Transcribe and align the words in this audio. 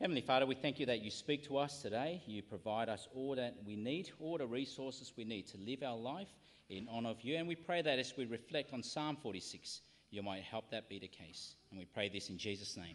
Heavenly 0.00 0.20
Father, 0.20 0.46
we 0.46 0.54
thank 0.54 0.78
you 0.78 0.86
that 0.86 1.02
you 1.02 1.10
speak 1.10 1.42
to 1.48 1.56
us 1.56 1.82
today. 1.82 2.22
You 2.24 2.40
provide 2.40 2.88
us 2.88 3.08
all 3.16 3.34
that 3.34 3.56
we 3.66 3.74
need, 3.74 4.12
all 4.20 4.38
the 4.38 4.46
resources 4.46 5.12
we 5.16 5.24
need 5.24 5.48
to 5.48 5.56
live 5.56 5.82
our 5.82 5.96
life 5.96 6.28
in 6.70 6.88
honour 6.88 7.08
of 7.10 7.22
you. 7.22 7.36
And 7.36 7.48
we 7.48 7.56
pray 7.56 7.82
that 7.82 7.98
as 7.98 8.16
we 8.16 8.24
reflect 8.24 8.72
on 8.72 8.80
Psalm 8.80 9.16
46, 9.20 9.80
you 10.12 10.22
might 10.22 10.44
help 10.44 10.70
that 10.70 10.88
be 10.88 11.00
the 11.00 11.08
case. 11.08 11.56
And 11.70 11.80
we 11.80 11.84
pray 11.84 12.08
this 12.08 12.28
in 12.28 12.38
Jesus' 12.38 12.76
name. 12.76 12.94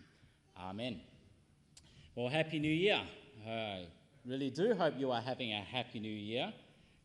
Amen. 0.57 1.01
Well, 2.15 2.29
Happy 2.29 2.57
New 2.57 2.71
Year. 2.71 3.01
I 3.45 3.85
really 4.25 4.49
do 4.49 4.73
hope 4.73 4.93
you 4.97 5.11
are 5.11 5.21
having 5.21 5.51
a 5.51 5.59
Happy 5.59 5.99
New 5.99 6.07
Year. 6.07 6.53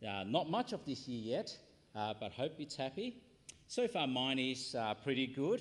Uh, 0.08 0.22
not 0.22 0.48
much 0.48 0.72
of 0.72 0.84
this 0.86 1.08
year 1.08 1.38
yet, 1.38 1.58
uh, 1.96 2.14
but 2.20 2.30
hope 2.30 2.52
it's 2.60 2.76
happy. 2.76 3.16
So 3.66 3.88
far, 3.88 4.06
mine 4.06 4.38
is 4.38 4.76
uh, 4.76 4.94
pretty 4.94 5.26
good 5.26 5.60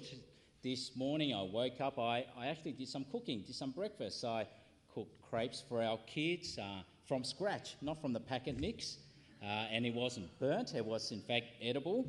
this 0.69 0.97
morning 0.97 1.33
I 1.33 1.43
woke 1.43 1.79
up, 1.79 1.97
I, 1.97 2.25
I 2.37 2.47
actually 2.47 2.73
did 2.73 2.89
some 2.89 3.05
cooking, 3.09 3.41
did 3.41 3.55
some 3.55 3.71
breakfast. 3.71 4.25
I 4.25 4.45
cooked 4.93 5.21
crepes 5.21 5.63
for 5.69 5.81
our 5.81 5.97
kids 6.07 6.57
uh, 6.57 6.81
from 7.07 7.23
scratch, 7.23 7.77
not 7.81 8.01
from 8.01 8.11
the 8.11 8.19
packet 8.19 8.59
mix. 8.59 8.97
Uh, 9.41 9.45
and 9.45 9.85
it 9.85 9.93
wasn't 9.93 10.27
burnt, 10.39 10.75
it 10.75 10.85
was 10.85 11.13
in 11.13 11.21
fact 11.21 11.45
edible. 11.61 12.05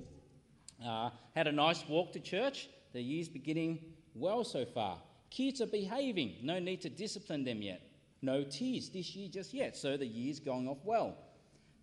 Uh, 0.84 1.10
had 1.36 1.46
a 1.46 1.52
nice 1.52 1.84
walk 1.88 2.12
to 2.14 2.18
church. 2.18 2.68
The 2.92 3.00
year's 3.00 3.28
beginning 3.28 3.78
well 4.16 4.42
so 4.42 4.64
far. 4.64 4.98
Kids 5.30 5.60
are 5.60 5.66
behaving, 5.66 6.38
no 6.42 6.58
need 6.58 6.80
to 6.80 6.88
discipline 6.88 7.44
them 7.44 7.62
yet. 7.62 7.80
No 8.22 8.42
tears 8.42 8.88
this 8.88 9.14
year 9.14 9.28
just 9.32 9.54
yet, 9.54 9.76
so 9.76 9.96
the 9.96 10.06
year's 10.06 10.40
going 10.40 10.66
off 10.66 10.78
well. 10.84 11.16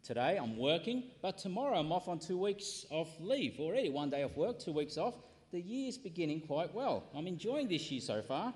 Today 0.03 0.37
I'm 0.37 0.57
working, 0.57 1.03
but 1.21 1.37
tomorrow 1.37 1.79
I'm 1.79 1.93
off 1.93 2.09
on 2.09 2.19
two 2.19 2.37
weeks 2.37 2.85
of 2.91 3.07
leave 3.21 3.61
already. 3.61 3.89
One 3.89 4.09
day 4.09 4.23
of 4.23 4.35
work, 4.35 4.59
two 4.59 4.73
weeks 4.73 4.97
off 4.97 5.13
the 5.55 5.61
year's 5.61 5.97
beginning 5.97 6.41
quite 6.41 6.73
well. 6.73 7.05
I'm 7.15 7.27
enjoying 7.27 7.69
this 7.69 7.89
year 7.89 8.01
so 8.01 8.21
far. 8.21 8.53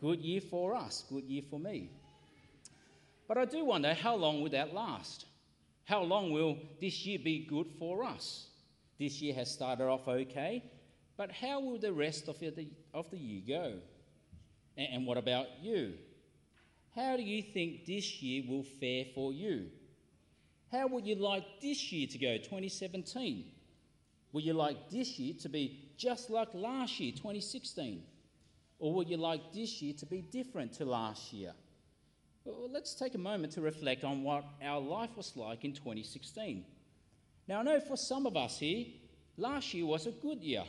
Good 0.00 0.20
year 0.20 0.40
for 0.40 0.74
us, 0.74 1.04
good 1.08 1.22
year 1.22 1.42
for 1.48 1.60
me. 1.60 1.92
But 3.28 3.38
I 3.38 3.44
do 3.44 3.64
wonder 3.64 3.94
how 3.94 4.16
long 4.16 4.42
will 4.42 4.50
that 4.50 4.74
last? 4.74 5.26
How 5.84 6.02
long 6.02 6.32
will 6.32 6.58
this 6.80 7.06
year 7.06 7.20
be 7.22 7.46
good 7.46 7.68
for 7.78 8.02
us? 8.02 8.48
This 8.98 9.22
year 9.22 9.34
has 9.34 9.52
started 9.52 9.84
off 9.84 10.08
okay, 10.08 10.64
but 11.16 11.30
how 11.30 11.60
will 11.60 11.78
the 11.78 11.92
rest 11.92 12.26
of 12.26 12.40
the, 12.40 12.66
of 12.92 13.08
the 13.12 13.18
year 13.18 13.42
go? 13.46 13.74
And, 14.76 14.88
and 14.94 15.06
what 15.06 15.18
about 15.18 15.46
you? 15.62 15.94
How 16.96 17.16
do 17.16 17.22
you 17.22 17.40
think 17.40 17.86
this 17.86 18.20
year 18.20 18.42
will 18.48 18.64
fare 18.64 19.04
for 19.14 19.32
you? 19.32 19.66
How 20.72 20.88
would 20.88 21.06
you 21.06 21.14
like 21.14 21.44
this 21.62 21.92
year 21.92 22.08
to 22.08 22.18
go, 22.18 22.36
2017? 22.36 23.44
Would 24.32 24.44
you 24.44 24.54
like 24.54 24.90
this 24.90 25.18
year 25.18 25.34
to 25.42 25.48
be 25.48 25.85
just 25.96 26.30
like 26.30 26.48
last 26.54 27.00
year, 27.00 27.12
2016? 27.12 28.02
Or 28.78 28.94
would 28.94 29.08
you 29.08 29.16
like 29.16 29.52
this 29.52 29.80
year 29.80 29.94
to 29.98 30.06
be 30.06 30.20
different 30.20 30.72
to 30.74 30.84
last 30.84 31.32
year? 31.32 31.52
Well, 32.44 32.70
let's 32.70 32.94
take 32.94 33.14
a 33.14 33.18
moment 33.18 33.52
to 33.54 33.60
reflect 33.60 34.04
on 34.04 34.22
what 34.22 34.44
our 34.62 34.80
life 34.80 35.10
was 35.16 35.36
like 35.36 35.64
in 35.64 35.72
2016. 35.72 36.64
Now, 37.48 37.60
I 37.60 37.62
know 37.62 37.80
for 37.80 37.96
some 37.96 38.26
of 38.26 38.36
us 38.36 38.58
here, 38.58 38.86
last 39.36 39.72
year 39.74 39.86
was 39.86 40.06
a 40.06 40.12
good 40.12 40.42
year. 40.42 40.64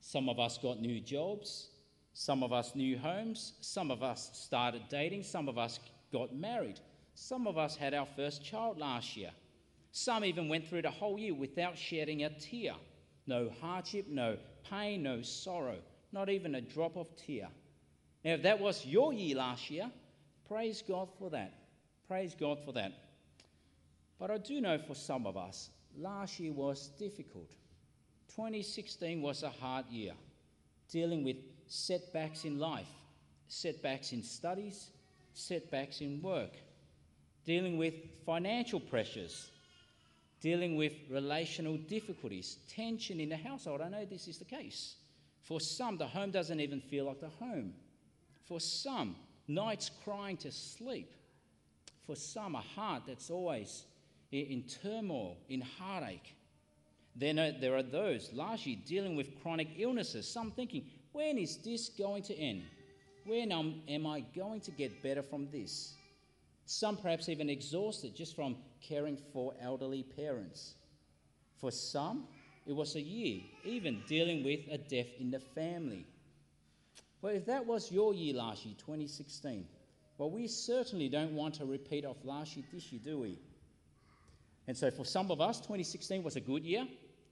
Some 0.00 0.28
of 0.28 0.38
us 0.38 0.58
got 0.58 0.80
new 0.80 1.00
jobs, 1.00 1.68
some 2.12 2.42
of 2.42 2.52
us 2.52 2.74
new 2.74 2.98
homes, 2.98 3.52
some 3.60 3.90
of 3.90 4.02
us 4.02 4.30
started 4.32 4.82
dating, 4.90 5.22
some 5.22 5.48
of 5.48 5.58
us 5.58 5.78
got 6.12 6.34
married, 6.34 6.80
some 7.14 7.46
of 7.46 7.56
us 7.58 7.76
had 7.76 7.94
our 7.94 8.06
first 8.16 8.44
child 8.44 8.78
last 8.78 9.16
year. 9.16 9.30
Some 9.92 10.24
even 10.24 10.48
went 10.48 10.68
through 10.68 10.82
the 10.82 10.90
whole 10.90 11.18
year 11.18 11.34
without 11.34 11.76
shedding 11.76 12.24
a 12.24 12.30
tear. 12.30 12.74
No 13.30 13.48
hardship, 13.60 14.06
no 14.08 14.36
pain, 14.68 15.04
no 15.04 15.22
sorrow, 15.22 15.78
not 16.10 16.28
even 16.28 16.56
a 16.56 16.60
drop 16.60 16.96
of 16.96 17.14
tear. 17.14 17.46
Now, 18.24 18.32
if 18.32 18.42
that 18.42 18.58
was 18.58 18.84
your 18.84 19.12
year 19.12 19.36
last 19.36 19.70
year, 19.70 19.88
praise 20.48 20.82
God 20.82 21.08
for 21.16 21.30
that. 21.30 21.54
Praise 22.08 22.34
God 22.34 22.58
for 22.64 22.72
that. 22.72 22.92
But 24.18 24.32
I 24.32 24.38
do 24.38 24.60
know 24.60 24.78
for 24.78 24.96
some 24.96 25.28
of 25.28 25.36
us, 25.36 25.70
last 25.96 26.40
year 26.40 26.52
was 26.52 26.88
difficult. 26.98 27.50
2016 28.34 29.22
was 29.22 29.44
a 29.44 29.50
hard 29.50 29.86
year, 29.88 30.14
dealing 30.90 31.22
with 31.22 31.36
setbacks 31.68 32.44
in 32.44 32.58
life, 32.58 32.92
setbacks 33.46 34.12
in 34.12 34.24
studies, 34.24 34.90
setbacks 35.34 36.00
in 36.00 36.20
work, 36.20 36.56
dealing 37.44 37.78
with 37.78 37.94
financial 38.26 38.80
pressures, 38.80 39.50
dealing 40.40 40.76
with 40.76 40.94
relational 41.10 41.76
difficulties, 41.76 42.58
tension 42.68 43.20
in 43.20 43.28
the 43.28 43.36
household. 43.36 43.80
I 43.80 43.88
know 43.88 44.04
this 44.04 44.26
is 44.26 44.38
the 44.38 44.44
case. 44.44 44.96
For 45.42 45.60
some, 45.60 45.98
the 45.98 46.06
home 46.06 46.30
doesn't 46.30 46.60
even 46.60 46.80
feel 46.80 47.06
like 47.06 47.20
the 47.20 47.28
home. 47.28 47.74
For 48.46 48.60
some, 48.60 49.16
nights 49.48 49.90
crying 50.04 50.36
to 50.38 50.50
sleep. 50.50 51.12
For 52.06 52.16
some, 52.16 52.54
a 52.54 52.60
heart 52.60 53.02
that's 53.06 53.30
always 53.30 53.84
in 54.32 54.64
turmoil, 54.82 55.36
in 55.48 55.60
heartache. 55.60 56.34
Then 57.16 57.36
there 57.60 57.76
are 57.76 57.82
those 57.82 58.30
largely 58.32 58.76
dealing 58.76 59.16
with 59.16 59.40
chronic 59.42 59.68
illnesses, 59.76 60.28
some 60.28 60.52
thinking, 60.52 60.84
when 61.12 61.38
is 61.38 61.56
this 61.58 61.88
going 61.88 62.22
to 62.24 62.38
end? 62.38 62.62
When 63.26 63.52
am 63.52 64.06
I 64.06 64.20
going 64.34 64.60
to 64.62 64.70
get 64.70 65.02
better 65.02 65.22
from 65.22 65.48
this? 65.50 65.94
Some 66.64 66.96
perhaps 66.96 67.28
even 67.28 67.50
exhausted 67.50 68.14
just 68.14 68.36
from 68.36 68.56
caring 68.80 69.16
for 69.32 69.54
elderly 69.60 70.02
parents. 70.02 70.74
For 71.58 71.70
some, 71.70 72.26
it 72.66 72.74
was 72.74 72.96
a 72.96 73.00
year, 73.00 73.40
even 73.64 74.02
dealing 74.06 74.44
with 74.44 74.60
a 74.70 74.78
death 74.78 75.08
in 75.18 75.30
the 75.30 75.40
family. 75.40 76.06
Well, 77.22 77.34
if 77.34 77.46
that 77.46 77.66
was 77.66 77.92
your 77.92 78.14
year 78.14 78.34
last 78.34 78.64
year, 78.64 78.74
2016, 78.78 79.66
well, 80.16 80.30
we 80.30 80.46
certainly 80.46 81.08
don't 81.08 81.32
want 81.32 81.60
a 81.60 81.64
repeat 81.64 82.04
of 82.04 82.22
last 82.24 82.56
year 82.56 82.64
this 82.72 82.92
year, 82.92 83.00
do 83.04 83.18
we? 83.18 83.38
And 84.66 84.76
so 84.76 84.90
for 84.90 85.04
some 85.04 85.30
of 85.30 85.40
us, 85.40 85.58
2016 85.58 86.22
was 86.22 86.36
a 86.36 86.40
good 86.40 86.64
year. 86.64 86.86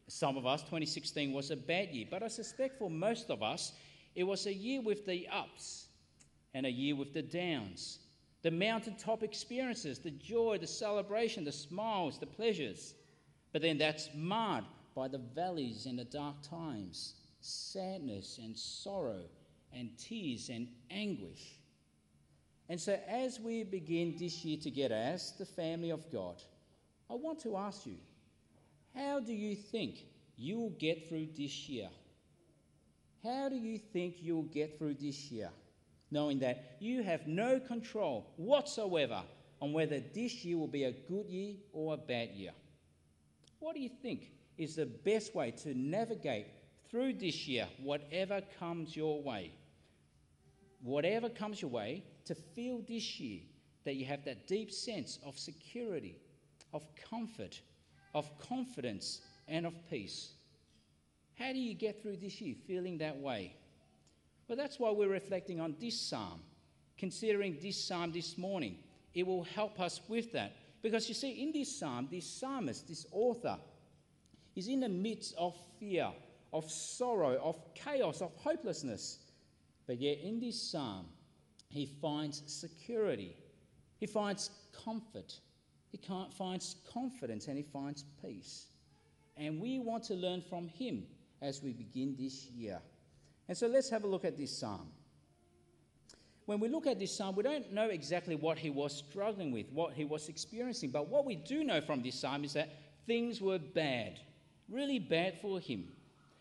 Some 0.08 0.36
of 0.36 0.46
us, 0.46 0.62
2016 0.62 1.32
was 1.32 1.50
a 1.50 1.56
bad 1.56 1.90
year. 1.90 2.06
But 2.10 2.22
I 2.22 2.28
suspect 2.28 2.78
for 2.78 2.90
most 2.90 3.30
of 3.30 3.42
us, 3.42 3.72
it 4.14 4.24
was 4.24 4.46
a 4.46 4.52
year 4.52 4.80
with 4.80 5.06
the 5.06 5.28
ups 5.28 5.88
and 6.54 6.66
a 6.66 6.70
year 6.70 6.96
with 6.96 7.12
the 7.12 7.22
downs 7.22 8.00
the 8.48 8.56
mountaintop 8.56 9.22
experiences, 9.22 9.98
the 9.98 10.10
joy, 10.10 10.56
the 10.58 10.66
celebration, 10.66 11.44
the 11.44 11.52
smiles, 11.52 12.18
the 12.18 12.24
pleasures. 12.24 12.94
But 13.52 13.60
then 13.60 13.76
that's 13.76 14.08
marred 14.14 14.64
by 14.94 15.08
the 15.08 15.18
valleys 15.18 15.84
and 15.84 15.98
the 15.98 16.06
dark 16.06 16.36
times, 16.40 17.16
sadness 17.42 18.40
and 18.42 18.56
sorrow, 18.56 19.24
and 19.74 19.90
tears 19.98 20.48
and 20.48 20.66
anguish. 20.90 21.58
And 22.70 22.80
so, 22.80 22.98
as 23.06 23.38
we 23.38 23.64
begin 23.64 24.16
this 24.18 24.42
year 24.46 24.56
together 24.56 24.94
as 24.94 25.32
the 25.32 25.44
family 25.44 25.90
of 25.90 26.10
God, 26.10 26.42
I 27.10 27.16
want 27.16 27.40
to 27.40 27.54
ask 27.54 27.84
you 27.84 27.98
how 28.94 29.20
do 29.20 29.34
you 29.34 29.56
think 29.56 30.06
you'll 30.38 30.70
get 30.70 31.06
through 31.06 31.28
this 31.36 31.68
year? 31.68 31.90
How 33.22 33.50
do 33.50 33.56
you 33.56 33.76
think 33.76 34.22
you'll 34.22 34.44
get 34.44 34.78
through 34.78 34.94
this 34.94 35.30
year? 35.30 35.50
Knowing 36.10 36.38
that 36.40 36.76
you 36.80 37.02
have 37.02 37.26
no 37.26 37.60
control 37.60 38.32
whatsoever 38.36 39.22
on 39.60 39.72
whether 39.72 40.00
this 40.00 40.44
year 40.44 40.56
will 40.56 40.68
be 40.68 40.84
a 40.84 40.92
good 40.92 41.26
year 41.28 41.54
or 41.72 41.94
a 41.94 41.96
bad 41.96 42.30
year. 42.30 42.52
What 43.58 43.74
do 43.74 43.80
you 43.80 43.90
think 44.02 44.30
is 44.56 44.76
the 44.76 44.86
best 44.86 45.34
way 45.34 45.50
to 45.62 45.74
navigate 45.76 46.46
through 46.90 47.14
this 47.14 47.46
year, 47.46 47.66
whatever 47.82 48.40
comes 48.58 48.96
your 48.96 49.22
way? 49.22 49.52
Whatever 50.80 51.28
comes 51.28 51.60
your 51.60 51.70
way, 51.70 52.04
to 52.24 52.34
feel 52.34 52.82
this 52.86 53.18
year 53.18 53.40
that 53.84 53.96
you 53.96 54.04
have 54.04 54.24
that 54.24 54.46
deep 54.46 54.70
sense 54.70 55.18
of 55.24 55.38
security, 55.38 56.16
of 56.72 56.86
comfort, 57.10 57.60
of 58.14 58.30
confidence, 58.38 59.22
and 59.48 59.66
of 59.66 59.74
peace. 59.90 60.32
How 61.38 61.52
do 61.52 61.58
you 61.58 61.74
get 61.74 62.02
through 62.02 62.16
this 62.16 62.40
year 62.40 62.54
feeling 62.66 62.98
that 62.98 63.16
way? 63.16 63.54
Well, 64.48 64.56
that's 64.56 64.80
why 64.80 64.90
we're 64.90 65.08
reflecting 65.08 65.60
on 65.60 65.76
this 65.78 66.00
psalm, 66.00 66.40
considering 66.96 67.58
this 67.60 67.84
psalm 67.84 68.12
this 68.12 68.38
morning. 68.38 68.78
It 69.12 69.26
will 69.26 69.44
help 69.44 69.78
us 69.78 70.00
with 70.08 70.32
that. 70.32 70.56
Because 70.80 71.06
you 71.08 71.14
see, 71.14 71.42
in 71.42 71.52
this 71.52 71.78
psalm, 71.78 72.08
this 72.10 72.26
psalmist, 72.26 72.88
this 72.88 73.04
author, 73.12 73.58
is 74.56 74.68
in 74.68 74.80
the 74.80 74.88
midst 74.88 75.34
of 75.36 75.54
fear, 75.78 76.08
of 76.52 76.70
sorrow, 76.70 77.38
of 77.42 77.58
chaos, 77.74 78.22
of 78.22 78.32
hopelessness. 78.36 79.18
But 79.86 80.00
yet, 80.00 80.18
in 80.20 80.40
this 80.40 80.60
psalm, 80.60 81.06
he 81.68 81.86
finds 82.00 82.42
security, 82.46 83.36
he 83.98 84.06
finds 84.06 84.50
comfort, 84.84 85.34
he 85.90 86.00
finds 86.36 86.76
confidence, 86.90 87.48
and 87.48 87.56
he 87.56 87.62
finds 87.62 88.04
peace. 88.24 88.68
And 89.36 89.60
we 89.60 89.78
want 89.78 90.04
to 90.04 90.14
learn 90.14 90.42
from 90.48 90.68
him 90.68 91.04
as 91.42 91.62
we 91.62 91.72
begin 91.72 92.16
this 92.18 92.46
year. 92.46 92.80
And 93.48 93.56
so 93.56 93.66
let's 93.66 93.90
have 93.90 94.04
a 94.04 94.06
look 94.06 94.24
at 94.24 94.36
this 94.36 94.56
psalm. 94.56 94.88
When 96.44 96.60
we 96.60 96.68
look 96.68 96.86
at 96.86 96.98
this 96.98 97.14
psalm, 97.14 97.36
we 97.36 97.42
don't 97.42 97.72
know 97.72 97.88
exactly 97.88 98.34
what 98.34 98.58
he 98.58 98.70
was 98.70 98.96
struggling 98.96 99.52
with, 99.52 99.66
what 99.72 99.92
he 99.92 100.04
was 100.04 100.28
experiencing, 100.28 100.90
but 100.90 101.08
what 101.08 101.26
we 101.26 101.36
do 101.36 101.64
know 101.64 101.80
from 101.80 102.02
this 102.02 102.18
psalm 102.18 102.44
is 102.44 102.54
that 102.54 102.70
things 103.06 103.40
were 103.40 103.58
bad, 103.58 104.18
really 104.70 104.98
bad 104.98 105.38
for 105.40 105.60
him. 105.60 105.88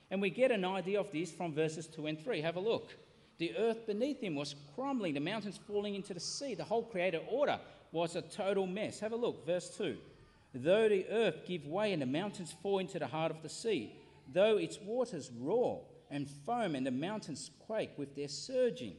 And 0.10 0.22
we 0.22 0.30
get 0.30 0.52
an 0.52 0.64
idea 0.64 1.00
of 1.00 1.12
this 1.12 1.32
from 1.32 1.54
verses 1.54 1.88
2 1.88 2.08
and 2.08 2.24
3. 2.24 2.42
Have 2.42 2.56
a 2.56 2.62
look. 2.62 2.96
The 3.38 3.56
earth 3.58 3.86
beneath 3.86 4.22
him 4.22 4.36
was 4.36 4.56
crumbling, 4.76 5.14
the 5.14 5.20
mountains 5.20 5.60
falling 5.68 5.96
into 5.96 6.14
the 6.14 6.20
sea. 6.20 6.56
The 6.56 6.64
whole 6.64 6.84
created 6.84 7.22
order 7.30 7.60
was 7.92 8.16
a 8.16 8.22
total 8.22 8.66
mess. 8.66 9.00
Have 9.00 9.12
a 9.12 9.18
look, 9.18 9.46
verse 9.46 9.76
2. 9.78 9.98
Though 10.54 10.88
the 10.88 11.06
earth 11.10 11.46
give 11.46 11.68
way 11.68 11.94
and 11.94 12.02
the 12.02 12.06
mountains 12.06 12.56
fall 12.64 12.80
into 12.80 13.00
the 13.00 13.08
heart 13.08 13.32
of 13.32 13.44
the 13.44 13.50
sea, 13.50 13.94
though 14.34 14.58
its 14.58 14.80
waters 14.82 15.30
roar 15.38 15.82
and 16.10 16.30
foam 16.46 16.76
and 16.76 16.86
the 16.86 16.92
mountains 16.92 17.52
quake 17.60 17.92
with 17.98 18.16
their 18.16 18.28
surging. 18.28 18.96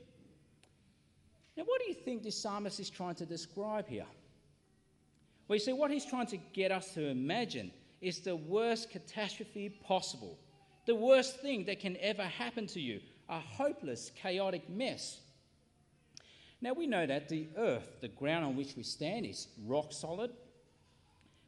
Now, 1.56 1.64
what 1.64 1.80
do 1.80 1.88
you 1.88 1.94
think 1.94 2.22
this 2.22 2.40
psalmist 2.40 2.78
is 2.78 2.90
trying 2.90 3.16
to 3.16 3.26
describe 3.26 3.88
here? 3.88 4.06
Well, 5.48 5.56
you 5.56 5.60
see, 5.60 5.72
what 5.72 5.90
he's 5.90 6.04
trying 6.04 6.26
to 6.26 6.36
get 6.36 6.70
us 6.70 6.92
to 6.94 7.06
imagine 7.06 7.72
is 8.00 8.20
the 8.20 8.36
worst 8.36 8.90
catastrophe 8.90 9.68
possible, 9.68 10.38
the 10.86 10.94
worst 10.94 11.40
thing 11.40 11.64
that 11.64 11.80
can 11.80 11.96
ever 12.00 12.22
happen 12.22 12.66
to 12.68 12.80
you, 12.80 13.00
a 13.28 13.40
hopeless, 13.40 14.12
chaotic 14.14 14.68
mess. 14.68 15.20
Now, 16.60 16.74
we 16.74 16.86
know 16.86 17.06
that 17.06 17.28
the 17.28 17.48
earth, 17.56 18.00
the 18.00 18.08
ground 18.08 18.44
on 18.44 18.56
which 18.56 18.76
we 18.76 18.82
stand, 18.82 19.26
is 19.26 19.48
rock 19.64 19.92
solid. 19.92 20.30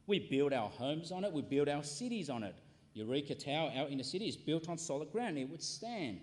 We 0.07 0.19
build 0.19 0.51
our 0.51 0.69
homes 0.69 1.11
on 1.11 1.23
it, 1.23 1.31
we 1.31 1.41
build 1.41 1.69
our 1.69 1.83
cities 1.83 2.29
on 2.29 2.43
it. 2.43 2.55
Eureka 2.93 3.35
Tower 3.35 3.71
our 3.75 3.87
inner 3.87 4.03
city 4.03 4.27
is 4.27 4.35
built 4.35 4.67
on 4.67 4.77
solid 4.77 5.11
ground, 5.11 5.37
it 5.37 5.49
would 5.49 5.61
stand. 5.61 6.19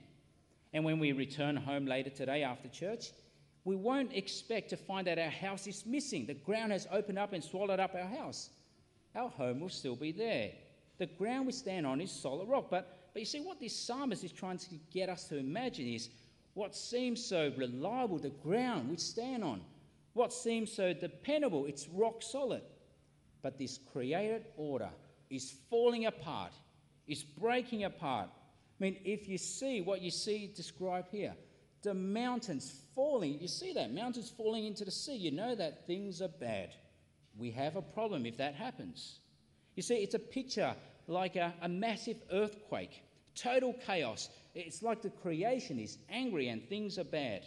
And 0.73 0.85
when 0.85 0.99
we 0.99 1.13
return 1.13 1.57
home 1.57 1.87
later 1.87 2.11
today 2.11 2.43
after 2.43 2.69
church, 2.69 3.11
we 3.65 3.75
won't 3.75 4.13
expect 4.15 4.71
to 4.71 4.77
find 4.77 5.07
that 5.07 5.19
our 5.19 5.31
house 5.31 5.67
is 5.67 5.87
missing. 5.87 6.27
The 6.27 6.35
ground 6.35 6.73
has 6.73 6.87
opened 6.91 7.19
up 7.19 7.33
and 7.33 7.43
swallowed 7.43 7.81
up 7.81 7.95
our 7.95 8.09
house. 8.09 8.51
Our 9.15 9.29
home 9.29 9.61
will 9.61 9.69
still 9.69 9.97
be 9.97 10.13
there. 10.13 10.53
The 10.99 11.07
ground 11.07 11.47
we 11.47 11.53
stand 11.53 11.87
on 11.87 12.01
is 12.01 12.11
solid 12.11 12.49
rock. 12.49 12.67
But, 12.71 13.11
but 13.13 13.21
you 13.21 13.27
see, 13.27 13.41
what 13.41 13.61
this 13.61 13.75
psalmist 13.75 14.25
is 14.25 14.33
trying 14.33 14.59
to 14.59 14.75
get 14.93 15.09
us 15.09 15.25
to 15.25 15.39
imagine 15.39 15.87
is 15.87 16.11
what 16.55 16.75
seems 16.75 17.25
so 17.25 17.53
reliable, 17.57 18.19
the 18.19 18.31
ground 18.31 18.91
we 18.91 18.97
stand 18.97 19.45
on. 19.45 19.61
What 20.13 20.33
seems 20.33 20.73
so 20.73 20.93
dependable, 20.93 21.67
it's 21.67 21.89
rock 21.89 22.23
solid. 22.23 22.63
But 23.43 23.59
this 23.59 23.79
created 23.93 24.47
order 24.57 24.91
is 25.31 25.55
falling 25.71 26.07
apart, 26.07 26.53
is 27.07 27.23
breaking 27.23 27.85
apart. 27.85 28.29
I 28.29 28.85
mean, 28.85 28.97
if 29.05 29.29
you 29.29 29.39
see 29.39 29.81
what 29.81 30.03
you 30.03 30.11
see 30.11 30.53
described 30.55 31.09
here, 31.11 31.35
the 31.83 31.95
mountains 31.95 32.83
falling, 32.95 33.41
you 33.41 33.49
see 33.49 33.73
that, 33.73 33.93
mountains 33.93 34.33
falling 34.37 34.67
into 34.67 34.85
the 34.85 34.91
sea, 34.91 35.17
you 35.17 35.31
know 35.31 35.55
that 35.55 35.87
things 35.87 36.21
are 36.21 36.29
bad. 36.29 36.71
We 37.37 37.51
have 37.53 37.77
a 37.77 37.83
problem 37.83 38.27
if 38.27 38.37
that 38.39 38.55
happens. 38.55 39.21
You 39.77 39.83
see, 39.83 39.97
it's 39.97 40.15
a 40.15 40.19
picture 40.19 40.75
like 41.07 41.37
a, 41.37 41.55
a 41.63 41.69
massive 41.69 42.17
earthquake, 42.33 43.03
total 43.35 43.75
chaos. 43.87 44.29
It's 44.55 44.83
like 44.83 45.03
the 45.03 45.11
creation 45.11 45.79
is 45.79 45.99
angry 46.11 46.49
and 46.49 46.69
things 46.69 46.99
are 46.99 47.05
bad. 47.05 47.45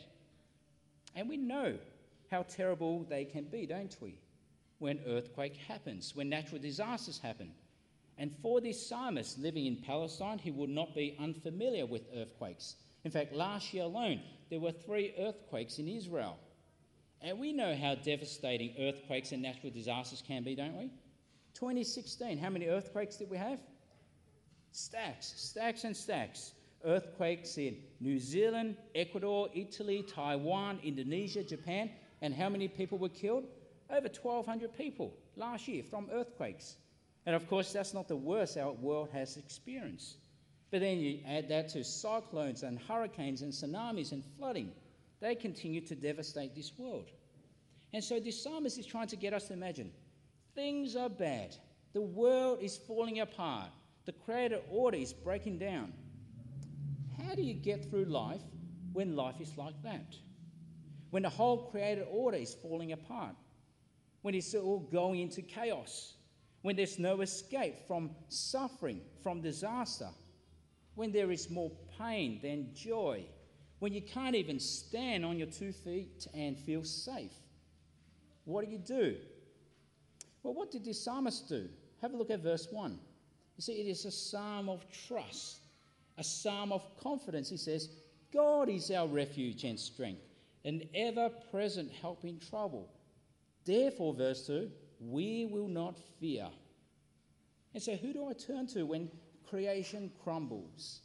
And 1.16 1.28
we 1.28 1.38
know 1.38 1.78
how 2.30 2.44
terrible 2.44 3.06
they 3.10 3.26
can 3.26 3.44
be, 3.44 3.66
don't 3.66 3.96
we? 4.02 4.18
When 4.80 5.00
earthquake 5.06 5.58
happens, 5.68 6.16
when 6.16 6.30
natural 6.30 6.62
disasters 6.62 7.20
happen. 7.20 7.52
And 8.18 8.32
for 8.42 8.62
this 8.62 8.88
psalmist 8.88 9.40
living 9.40 9.66
in 9.66 9.78
Palestine, 9.78 10.38
he 10.38 10.52
would 10.52 10.70
not 10.70 10.94
be 10.94 11.18
unfamiliar 11.20 11.86
with 11.86 12.04
earthquakes. 12.16 12.76
In 13.04 13.12
fact, 13.12 13.34
last 13.34 13.74
year 13.74 13.84
alone, 13.84 14.22
there 14.50 14.60
were 14.60 14.72
three 14.72 15.14
earthquakes 15.18 15.80
in 15.80 15.88
Israel. 15.88 16.38
And 17.22 17.40
we 17.40 17.54
know 17.54 17.76
how 17.76 17.96
devastating 17.96 18.74
earthquakes 18.80 19.32
and 19.32 19.42
natural 19.42 19.72
disasters 19.72 20.24
can 20.26 20.44
be, 20.44 20.56
don't 20.56 20.78
we? 20.78 20.92
2016, 21.54 22.38
how 22.38 22.50
many 22.50 22.68
earthquakes 22.68 23.18
did 23.18 23.30
we 23.30 23.38
have? 23.38 23.60
Stacks, 24.72 25.34
stacks 25.36 25.84
and 25.84 25.96
stacks. 25.96 26.54
Earthquakes 26.84 27.58
in 27.58 27.78
New 28.00 28.18
Zealand, 28.18 28.76
Ecuador, 28.96 29.50
Italy, 29.54 30.04
Taiwan, 30.04 30.80
Indonesia, 30.84 31.44
Japan. 31.44 31.92
And 32.24 32.34
how 32.34 32.50
many 32.50 32.68
people 32.68 32.98
were 32.98 33.10
killed? 33.10 33.46
Over 33.90 34.08
1,200 34.08 34.76
people 34.76 35.14
last 35.36 35.68
year 35.68 35.84
from 35.84 36.08
earthquakes. 36.12 36.78
And 37.26 37.36
of 37.36 37.48
course, 37.48 37.72
that's 37.72 37.94
not 37.94 38.08
the 38.08 38.16
worst 38.16 38.58
our 38.58 38.72
world 38.72 39.10
has 39.14 39.38
experienced. 39.38 40.18
But 40.72 40.80
then 40.80 41.00
you 41.00 41.20
add 41.28 41.50
that 41.50 41.70
to 41.70 41.84
cyclones 41.84 42.64
and 42.64 42.80
hurricanes 42.80 43.42
and 43.42 43.52
tsunamis 43.52 44.12
and 44.12 44.24
flooding. 44.38 44.72
They 45.20 45.36
continue 45.36 45.82
to 45.82 45.96
devastate 45.96 46.56
this 46.56 46.72
world. 46.78 47.12
And 47.94 48.04
so 48.04 48.20
this 48.20 48.42
psalmist 48.42 48.80
is 48.80 48.86
trying 48.86 49.08
to 49.08 49.16
get 49.16 49.34
us 49.34 49.48
to 49.48 49.54
imagine 49.54 49.92
things 50.56 50.96
are 50.96 51.10
bad. 51.10 51.56
The 51.94 52.02
world 52.02 52.60
is 52.62 52.78
falling 52.78 53.20
apart. 53.20 53.70
The 54.06 54.14
created 54.14 54.62
order 54.70 54.98
is 54.98 55.14
breaking 55.14 55.60
down. 55.60 55.94
How 57.22 57.36
do 57.36 57.42
you 57.42 57.54
get 57.54 57.90
through 57.90 58.06
life 58.06 58.42
when 58.94 59.16
life 59.16 59.40
is 59.40 59.58
like 59.58 59.82
that? 59.84 60.16
When 61.12 61.24
the 61.24 61.30
whole 61.30 61.70
created 61.70 62.08
order 62.10 62.38
is 62.38 62.54
falling 62.54 62.94
apart? 62.94 63.36
When 64.22 64.34
it's 64.34 64.56
all 64.56 64.80
going 64.80 65.20
into 65.20 65.42
chaos? 65.42 66.14
When 66.62 66.76
there's 66.76 67.00
no 67.00 67.22
escape 67.22 67.76
from 67.88 68.12
suffering, 68.30 69.02
from 69.24 69.42
disaster? 69.42 70.10
When 70.96 71.12
there 71.12 71.32
is 71.32 71.50
more 71.50 71.72
pain 71.98 72.40
than 72.42 72.74
joy? 72.76 73.26
when 73.82 73.94
you 73.94 74.02
can't 74.02 74.36
even 74.36 74.60
stand 74.60 75.26
on 75.26 75.40
your 75.40 75.48
two 75.48 75.74
feet 75.74 76.28
and 76.36 76.56
feel 76.56 76.84
safe? 76.84 77.34
What 78.46 78.64
do 78.64 78.72
you 78.72 78.78
do? 78.78 79.16
Well, 80.44 80.54
what 80.54 80.70
did 80.70 80.86
this 80.86 81.04
psalmist 81.04 81.50
do? 81.50 81.68
Have 82.00 82.14
a 82.14 82.16
look 82.16 82.30
at 82.30 82.44
verse 82.44 82.68
1. 82.70 82.92
You 82.92 83.62
see, 83.62 83.74
it 83.74 83.90
is 83.90 84.06
a 84.06 84.12
psalm 84.12 84.70
of 84.70 84.86
trust, 85.08 85.62
a 86.20 86.24
psalm 86.24 86.72
of 86.72 86.84
confidence. 87.02 87.50
He 87.50 87.58
says, 87.58 87.90
God 88.32 88.70
is 88.70 88.92
our 88.92 89.08
refuge 89.08 89.64
and 89.64 89.80
strength, 89.80 90.22
an 90.64 90.84
ever 90.94 91.30
present 91.50 91.92
help 91.92 92.24
in 92.24 92.40
trouble. 92.40 92.88
Therefore, 93.66 94.14
verse 94.14 94.46
2, 94.48 94.70
we 95.00 95.46
will 95.46 95.68
not 95.68 96.00
fear. 96.20 96.48
And 97.74 97.82
so, 97.82 97.96
who 97.96 98.14
do 98.14 98.28
I 98.30 98.34
turn 98.34 98.68
to 98.68 98.84
when 98.84 99.10
creation 99.48 100.12
crumbles? 100.24 101.02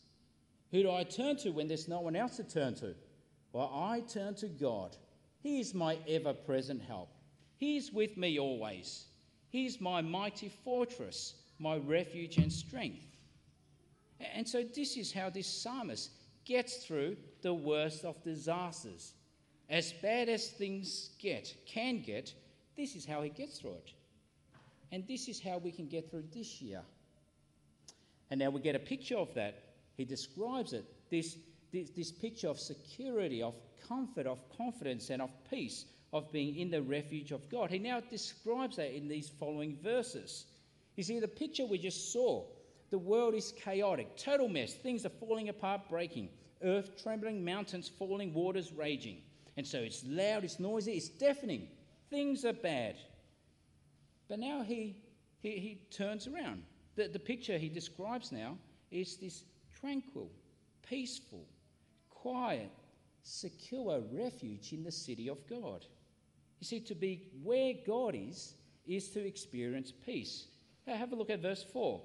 Who 0.70 0.82
do 0.82 0.90
I 0.90 1.04
turn 1.04 1.36
to 1.38 1.50
when 1.50 1.68
there's 1.68 1.88
no 1.88 2.00
one 2.00 2.16
else 2.16 2.36
to 2.36 2.44
turn 2.44 2.74
to? 2.76 2.94
Well, 3.52 3.70
I 3.72 4.00
turn 4.00 4.34
to 4.36 4.48
God. 4.48 4.96
He 5.42 5.60
is 5.60 5.74
my 5.74 5.98
ever 6.08 6.32
present 6.32 6.82
help. 6.82 7.10
He 7.56 7.76
is 7.76 7.92
with 7.92 8.16
me 8.16 8.38
always. 8.38 9.06
He 9.48 9.66
is 9.66 9.80
my 9.80 10.02
mighty 10.02 10.50
fortress, 10.64 11.34
my 11.58 11.76
refuge 11.76 12.36
and 12.38 12.52
strength. 12.52 13.06
And 14.34 14.48
so, 14.48 14.62
this 14.62 14.96
is 14.96 15.12
how 15.12 15.30
this 15.30 15.46
psalmist 15.46 16.10
gets 16.44 16.84
through 16.84 17.16
the 17.42 17.54
worst 17.54 18.04
of 18.04 18.22
disasters. 18.22 19.12
As 19.68 19.92
bad 19.92 20.28
as 20.28 20.50
things 20.50 21.10
get, 21.18 21.54
can 21.66 22.00
get, 22.00 22.32
this 22.76 22.94
is 22.94 23.04
how 23.04 23.22
he 23.22 23.30
gets 23.30 23.58
through 23.58 23.74
it. 23.74 23.92
And 24.92 25.06
this 25.08 25.28
is 25.28 25.40
how 25.40 25.58
we 25.58 25.72
can 25.72 25.88
get 25.88 26.10
through 26.10 26.24
this 26.32 26.60
year. 26.60 26.82
And 28.30 28.40
now 28.40 28.50
we 28.50 28.60
get 28.60 28.74
a 28.76 28.80
picture 28.80 29.16
of 29.16 29.32
that 29.34 29.66
he 29.96 30.04
describes 30.04 30.72
it 30.72 30.84
this, 31.10 31.38
this, 31.72 31.90
this 31.90 32.12
picture 32.12 32.48
of 32.48 32.58
security, 32.58 33.42
of 33.42 33.54
comfort, 33.88 34.26
of 34.26 34.38
confidence, 34.56 35.10
and 35.10 35.22
of 35.22 35.30
peace, 35.50 35.86
of 36.12 36.30
being 36.32 36.56
in 36.56 36.70
the 36.70 36.82
refuge 36.82 37.32
of 37.32 37.48
God. 37.50 37.70
He 37.70 37.78
now 37.78 38.00
describes 38.00 38.76
that 38.76 38.96
in 38.96 39.08
these 39.08 39.28
following 39.28 39.78
verses. 39.82 40.46
You 40.96 41.02
see, 41.02 41.18
the 41.18 41.28
picture 41.28 41.66
we 41.66 41.78
just 41.78 42.12
saw 42.12 42.44
the 42.90 42.98
world 42.98 43.34
is 43.34 43.52
chaotic, 43.52 44.16
total 44.16 44.48
mess. 44.48 44.74
Things 44.74 45.04
are 45.04 45.10
falling 45.10 45.48
apart, 45.48 45.88
breaking. 45.88 46.28
Earth 46.62 47.02
trembling, 47.02 47.44
mountains 47.44 47.90
falling, 47.98 48.32
waters 48.32 48.72
raging. 48.72 49.18
And 49.56 49.66
so 49.66 49.78
it's 49.78 50.04
loud, 50.06 50.44
it's 50.44 50.60
noisy, 50.60 50.92
it's 50.92 51.08
deafening. 51.08 51.68
Things 52.10 52.44
are 52.44 52.52
bad. 52.52 52.96
But 54.28 54.38
now 54.38 54.62
he, 54.62 54.96
he, 55.40 55.50
he 55.50 55.80
turns 55.90 56.26
around. 56.26 56.62
The, 56.94 57.08
the 57.08 57.18
picture 57.18 57.58
he 57.58 57.68
describes 57.68 58.32
now 58.32 58.56
is 58.90 59.16
this 59.16 59.44
tranquil, 59.78 60.30
peaceful, 60.88 61.46
quiet, 62.10 62.70
secure 63.22 64.00
refuge 64.12 64.72
in 64.72 64.84
the 64.84 64.92
city 64.92 65.28
of 65.28 65.38
God. 65.48 65.84
You 66.60 66.66
see, 66.66 66.80
to 66.80 66.94
be 66.94 67.28
where 67.42 67.74
God 67.86 68.14
is, 68.14 68.54
is 68.86 69.10
to 69.10 69.26
experience 69.26 69.92
peace. 69.92 70.46
Now 70.86 70.94
have 70.94 71.12
a 71.12 71.16
look 71.16 71.30
at 71.30 71.42
verse 71.42 71.64
4. 71.72 72.00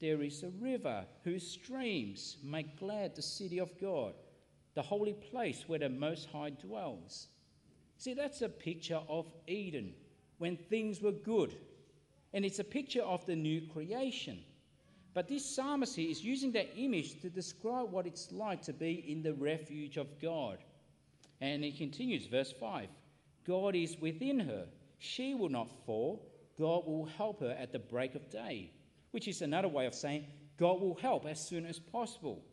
There 0.00 0.22
is 0.22 0.42
a 0.42 0.50
river 0.60 1.04
whose 1.22 1.48
streams 1.48 2.36
make 2.42 2.78
glad 2.78 3.14
the 3.14 3.22
city 3.22 3.58
of 3.58 3.78
God, 3.80 4.14
the 4.74 4.82
holy 4.82 5.14
place 5.14 5.64
where 5.66 5.78
the 5.78 5.88
Most 5.88 6.28
High 6.30 6.50
dwells. 6.50 7.28
See, 7.98 8.14
that's 8.14 8.42
a 8.42 8.48
picture 8.48 9.00
of 9.08 9.26
Eden 9.46 9.94
when 10.38 10.56
things 10.56 11.00
were 11.00 11.12
good. 11.12 11.54
And 12.32 12.44
it's 12.44 12.58
a 12.58 12.64
picture 12.64 13.02
of 13.02 13.24
the 13.26 13.36
new 13.36 13.62
creation 13.72 14.40
but 15.14 15.28
this 15.28 15.46
psalmist 15.46 15.94
here 15.94 16.10
is 16.10 16.24
using 16.24 16.50
that 16.52 16.76
image 16.76 17.20
to 17.22 17.30
describe 17.30 17.92
what 17.92 18.06
it's 18.06 18.32
like 18.32 18.62
to 18.62 18.72
be 18.72 19.04
in 19.08 19.22
the 19.22 19.32
refuge 19.32 19.96
of 19.96 20.20
God. 20.20 20.58
And 21.40 21.62
he 21.62 21.70
continues, 21.70 22.26
verse 22.26 22.52
5 22.52 22.88
God 23.46 23.76
is 23.76 23.96
within 24.00 24.40
her. 24.40 24.66
She 24.98 25.34
will 25.34 25.48
not 25.48 25.70
fall. 25.86 26.28
God 26.58 26.86
will 26.86 27.06
help 27.16 27.40
her 27.40 27.56
at 27.58 27.72
the 27.72 27.78
break 27.78 28.14
of 28.14 28.28
day, 28.30 28.70
which 29.12 29.28
is 29.28 29.42
another 29.42 29.68
way 29.68 29.86
of 29.86 29.94
saying 29.94 30.26
God 30.58 30.80
will 30.80 30.96
help 30.96 31.26
as 31.26 31.40
soon 31.40 31.64
as 31.64 31.78
possible. 31.78 32.44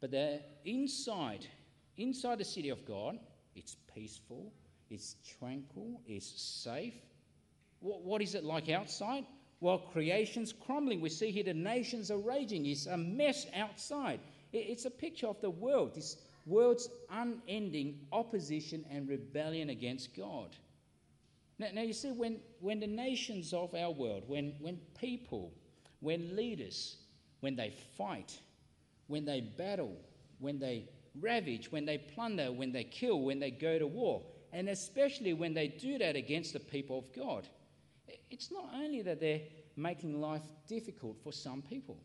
But 0.00 0.10
the 0.10 0.40
inside, 0.64 1.46
inside 1.96 2.38
the 2.38 2.44
city 2.44 2.68
of 2.68 2.84
God, 2.86 3.18
it's 3.54 3.76
peaceful, 3.94 4.52
it's 4.90 5.16
tranquil, 5.38 6.00
it's 6.06 6.26
safe. 6.26 6.94
What, 7.80 8.02
what 8.02 8.22
is 8.22 8.34
it 8.34 8.44
like 8.44 8.68
outside? 8.68 9.24
Well, 9.60 9.78
creation's 9.78 10.52
crumbling. 10.52 11.00
We 11.00 11.08
see 11.08 11.30
here 11.30 11.44
the 11.44 11.54
nations 11.54 12.10
are 12.10 12.18
raging. 12.18 12.66
It's 12.66 12.86
a 12.86 12.96
mess 12.96 13.46
outside. 13.54 14.20
It's 14.52 14.84
a 14.84 14.90
picture 14.90 15.26
of 15.26 15.40
the 15.40 15.50
world, 15.50 15.94
this 15.94 16.16
world's 16.46 16.88
unending 17.10 18.00
opposition 18.12 18.84
and 18.90 19.08
rebellion 19.08 19.70
against 19.70 20.14
God. 20.16 20.54
Now, 21.58 21.68
now, 21.72 21.82
you 21.82 21.92
see, 21.92 22.10
when, 22.10 22.40
when 22.60 22.80
the 22.80 22.86
nations 22.86 23.52
of 23.52 23.74
our 23.74 23.90
world, 23.90 24.24
when, 24.26 24.54
when 24.60 24.78
people, 24.98 25.52
when 26.00 26.34
leaders, 26.36 26.96
when 27.40 27.56
they 27.56 27.72
fight, 27.96 28.38
when 29.06 29.24
they 29.24 29.40
battle, 29.40 29.96
when 30.38 30.58
they 30.58 30.88
ravage, 31.20 31.70
when 31.70 31.84
they 31.84 31.98
plunder, 31.98 32.52
when 32.52 32.72
they 32.72 32.84
kill, 32.84 33.20
when 33.20 33.38
they 33.38 33.50
go 33.50 33.78
to 33.78 33.86
war, 33.86 34.22
and 34.52 34.68
especially 34.68 35.32
when 35.32 35.54
they 35.54 35.68
do 35.68 35.98
that 35.98 36.16
against 36.16 36.52
the 36.52 36.60
people 36.60 36.98
of 36.98 37.12
God, 37.14 37.48
it's 38.30 38.50
not 38.50 38.70
only 38.74 39.02
that 39.02 39.20
they're 39.20 39.42
making 39.76 40.20
life 40.20 40.42
difficult 40.68 41.16
for 41.22 41.32
some 41.32 41.62
people, 41.62 41.98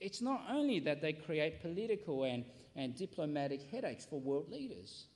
it's 0.00 0.22
not 0.22 0.42
only 0.50 0.78
that 0.80 1.00
they 1.00 1.12
create 1.12 1.60
political 1.60 2.24
and, 2.24 2.44
and 2.76 2.96
diplomatic 2.96 3.62
headaches 3.70 4.04
for 4.04 4.20
world 4.20 4.50
leaders, 4.50 5.06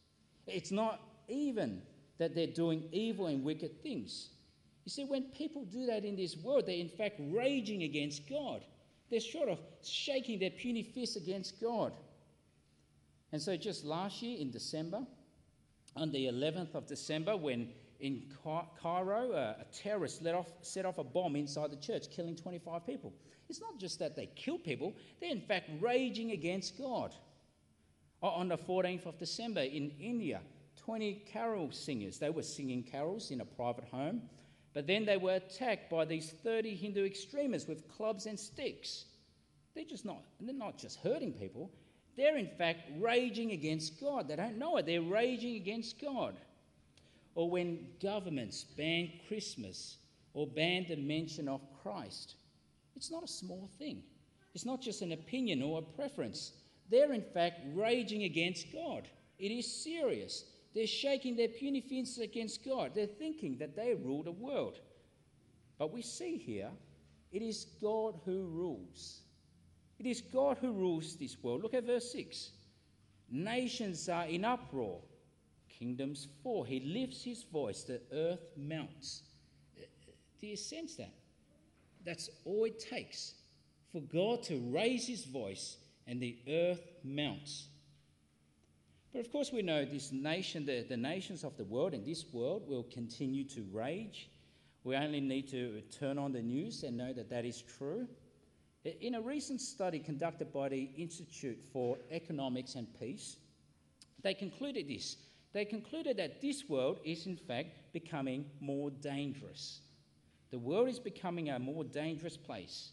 it's 0.46 0.70
not 0.70 1.00
even 1.28 1.82
that 2.18 2.34
they're 2.34 2.46
doing 2.46 2.84
evil 2.92 3.26
and 3.26 3.44
wicked 3.44 3.82
things. 3.82 4.30
You 4.84 4.90
see, 4.90 5.04
when 5.04 5.24
people 5.24 5.64
do 5.64 5.86
that 5.86 6.04
in 6.04 6.16
this 6.16 6.36
world, 6.36 6.66
they're 6.66 6.76
in 6.76 6.88
fact 6.88 7.20
raging 7.30 7.84
against 7.84 8.28
God. 8.28 8.64
They're 9.10 9.20
sort 9.20 9.48
of 9.48 9.58
shaking 9.84 10.40
their 10.40 10.50
puny 10.50 10.82
fists 10.82 11.16
against 11.16 11.60
God. 11.60 11.92
And 13.32 13.40
so, 13.40 13.56
just 13.56 13.84
last 13.84 14.22
year 14.22 14.38
in 14.38 14.50
December, 14.50 15.06
on 15.96 16.12
the 16.12 16.26
11th 16.26 16.74
of 16.74 16.86
December, 16.86 17.36
when 17.36 17.68
in 18.02 18.22
Cairo 18.82 19.32
a, 19.32 19.64
terrorist 19.72 20.26
off, 20.26 20.48
set 20.60 20.84
off 20.84 20.98
a 20.98 21.04
bomb 21.04 21.36
inside 21.36 21.70
the 21.70 21.76
church, 21.76 22.10
killing 22.10 22.34
25 22.34 22.84
people. 22.84 23.12
It's 23.48 23.60
not 23.60 23.78
just 23.78 24.00
that 24.00 24.16
they 24.16 24.26
kill 24.34 24.58
people, 24.58 24.94
they're 25.20 25.30
in 25.30 25.40
fact 25.40 25.70
raging 25.80 26.32
against 26.32 26.76
God. 26.76 27.14
On 28.22 28.48
the 28.48 28.58
14th 28.58 29.06
of 29.06 29.18
December 29.18 29.62
in 29.62 29.90
India, 30.00 30.40
20 30.76 31.24
carol 31.32 31.70
singers. 31.70 32.18
They 32.18 32.30
were 32.30 32.42
singing 32.42 32.82
carols 32.82 33.30
in 33.30 33.40
a 33.40 33.44
private 33.44 33.84
home, 33.84 34.22
but 34.74 34.86
then 34.86 35.04
they 35.04 35.16
were 35.16 35.34
attacked 35.34 35.90
by 35.90 36.04
these 36.04 36.30
30 36.42 36.74
Hindu 36.74 37.04
extremists 37.04 37.68
with 37.68 37.88
clubs 37.88 38.26
and 38.26 38.38
sticks. 38.38 39.04
They're 39.74 39.84
just 39.84 40.04
not, 40.04 40.24
they're 40.40 40.54
not 40.54 40.78
just 40.78 40.98
hurting 41.00 41.32
people, 41.32 41.70
they're 42.16 42.36
in 42.36 42.48
fact 42.58 42.90
raging 43.00 43.52
against 43.52 44.00
God. 44.00 44.28
They 44.28 44.36
don't 44.36 44.58
know 44.58 44.76
it, 44.76 44.86
they're 44.86 45.02
raging 45.02 45.56
against 45.56 46.00
God. 46.00 46.36
Or 47.34 47.48
when 47.48 47.86
governments 48.02 48.64
ban 48.76 49.10
Christmas 49.26 49.96
or 50.34 50.46
ban 50.46 50.86
the 50.88 50.96
mention 50.96 51.48
of 51.48 51.60
Christ, 51.82 52.34
it's 52.94 53.10
not 53.10 53.24
a 53.24 53.28
small 53.28 53.70
thing. 53.78 54.02
It's 54.54 54.66
not 54.66 54.82
just 54.82 55.00
an 55.02 55.12
opinion 55.12 55.62
or 55.62 55.78
a 55.78 55.96
preference. 55.96 56.52
They're 56.90 57.14
in 57.14 57.22
fact 57.22 57.60
raging 57.74 58.24
against 58.24 58.70
God. 58.72 59.08
It 59.38 59.50
is 59.50 59.82
serious. 59.82 60.44
They're 60.74 60.86
shaking 60.86 61.36
their 61.36 61.48
puny 61.48 61.80
fists 61.80 62.18
against 62.18 62.64
God. 62.64 62.92
They're 62.94 63.06
thinking 63.06 63.56
that 63.58 63.76
they 63.76 63.94
rule 63.94 64.22
the 64.22 64.32
world. 64.32 64.78
But 65.78 65.92
we 65.92 66.02
see 66.02 66.36
here, 66.36 66.70
it 67.32 67.42
is 67.42 67.66
God 67.80 68.20
who 68.24 68.44
rules. 68.46 69.22
It 70.02 70.08
is 70.08 70.20
God 70.20 70.58
who 70.60 70.72
rules 70.72 71.14
this 71.14 71.36
world. 71.40 71.62
Look 71.62 71.74
at 71.74 71.84
verse 71.84 72.10
6. 72.10 72.50
Nations 73.30 74.08
are 74.08 74.26
in 74.26 74.44
uproar, 74.44 75.00
kingdoms 75.68 76.26
fall. 76.42 76.64
He 76.64 76.80
lifts 76.80 77.22
his 77.22 77.44
voice, 77.44 77.84
the 77.84 78.00
earth 78.12 78.40
melts. 78.56 79.22
Do 80.40 80.48
you 80.48 80.56
sense 80.56 80.96
that? 80.96 81.14
That's 82.04 82.28
all 82.44 82.64
it 82.64 82.80
takes 82.80 83.34
for 83.92 84.00
God 84.00 84.42
to 84.44 84.58
raise 84.74 85.06
his 85.06 85.24
voice 85.24 85.76
and 86.08 86.20
the 86.20 86.36
earth 86.48 86.82
melts. 87.04 87.68
But 89.12 89.20
of 89.20 89.30
course, 89.30 89.52
we 89.52 89.62
know 89.62 89.84
this 89.84 90.10
nation, 90.10 90.66
the, 90.66 90.82
the 90.82 90.96
nations 90.96 91.44
of 91.44 91.56
the 91.56 91.64
world 91.64 91.94
and 91.94 92.04
this 92.04 92.24
world 92.32 92.66
will 92.66 92.82
continue 92.92 93.44
to 93.50 93.64
rage. 93.72 94.30
We 94.82 94.96
only 94.96 95.20
need 95.20 95.48
to 95.50 95.80
turn 95.96 96.18
on 96.18 96.32
the 96.32 96.42
news 96.42 96.82
and 96.82 96.96
know 96.96 97.12
that 97.12 97.30
that 97.30 97.44
is 97.44 97.62
true. 97.62 98.08
In 98.84 99.14
a 99.14 99.20
recent 99.20 99.60
study 99.60 100.00
conducted 100.00 100.52
by 100.52 100.68
the 100.68 100.90
Institute 100.96 101.62
for 101.72 101.98
Economics 102.10 102.74
and 102.74 102.88
Peace, 102.98 103.36
they 104.22 104.34
concluded 104.34 104.88
this. 104.88 105.16
They 105.52 105.64
concluded 105.64 106.16
that 106.16 106.40
this 106.40 106.68
world 106.68 106.98
is, 107.04 107.26
in 107.26 107.36
fact, 107.36 107.92
becoming 107.92 108.46
more 108.60 108.90
dangerous. 108.90 109.80
The 110.50 110.58
world 110.58 110.88
is 110.88 110.98
becoming 110.98 111.50
a 111.50 111.58
more 111.58 111.84
dangerous 111.84 112.36
place. 112.36 112.90